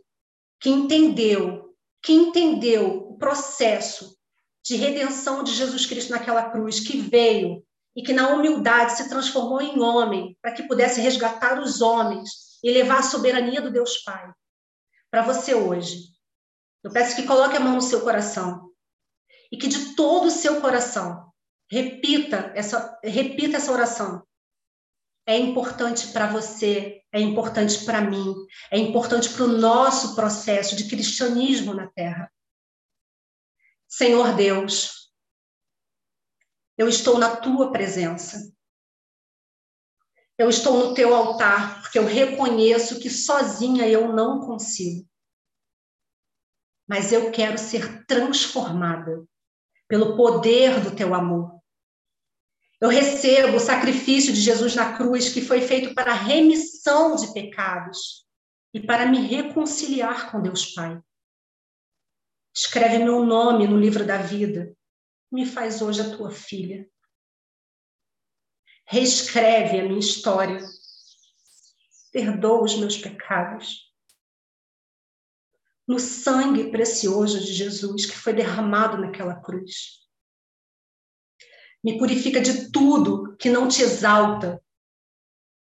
[0.61, 4.17] que entendeu, que entendeu o processo
[4.65, 7.65] de redenção de Jesus Cristo naquela cruz, que veio
[7.97, 12.31] e que na humildade se transformou em homem para que pudesse resgatar os homens
[12.63, 14.31] e levar a soberania do Deus Pai
[15.11, 16.09] para você hoje.
[16.83, 18.71] Eu peço que coloque a mão no seu coração
[19.51, 21.33] e que de todo o seu coração
[21.71, 24.23] repita essa repita essa oração.
[25.29, 28.35] É importante para você, é importante para mim,
[28.71, 32.33] é importante para o nosso processo de cristianismo na Terra.
[33.87, 35.13] Senhor Deus,
[36.79, 38.51] eu estou na tua presença.
[40.39, 45.07] Eu estou no teu altar, porque eu reconheço que sozinha eu não consigo.
[46.89, 49.27] Mas eu quero ser transformada
[49.87, 51.58] pelo poder do teu amor.
[52.81, 57.33] Eu recebo o sacrifício de Jesus na cruz, que foi feito para a remissão de
[57.33, 58.27] pecados.
[58.73, 61.03] e para me reconciliar com Deus Pai.
[62.55, 64.77] Escreve meu nome no livro da vida.
[65.33, 66.87] Me faz hoje a tua filha.
[68.85, 70.61] Reescreve a minha história.
[72.13, 73.91] Perdoa os meus pecados.
[75.87, 80.08] No sangue precioso de Jesus que foi derramado naquela cruz.
[81.83, 84.63] Me purifica de tudo que não te exalta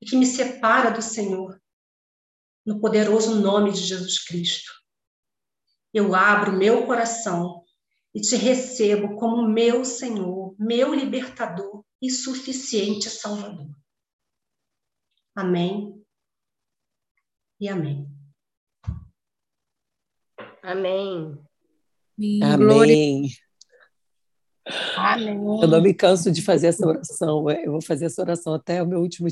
[0.01, 1.61] e que me separa do Senhor
[2.65, 4.71] no poderoso nome de Jesus Cristo.
[5.93, 7.65] Eu abro meu coração
[8.15, 13.71] e te recebo como meu Senhor, meu libertador e suficiente Salvador.
[15.35, 16.03] Amém
[17.61, 18.09] e amém.
[20.63, 21.39] Amém.
[22.43, 23.29] Amém.
[24.97, 25.37] Amém.
[25.63, 27.51] Eu não me canso de fazer essa oração.
[27.51, 29.31] Eu vou fazer essa oração até o meu último dia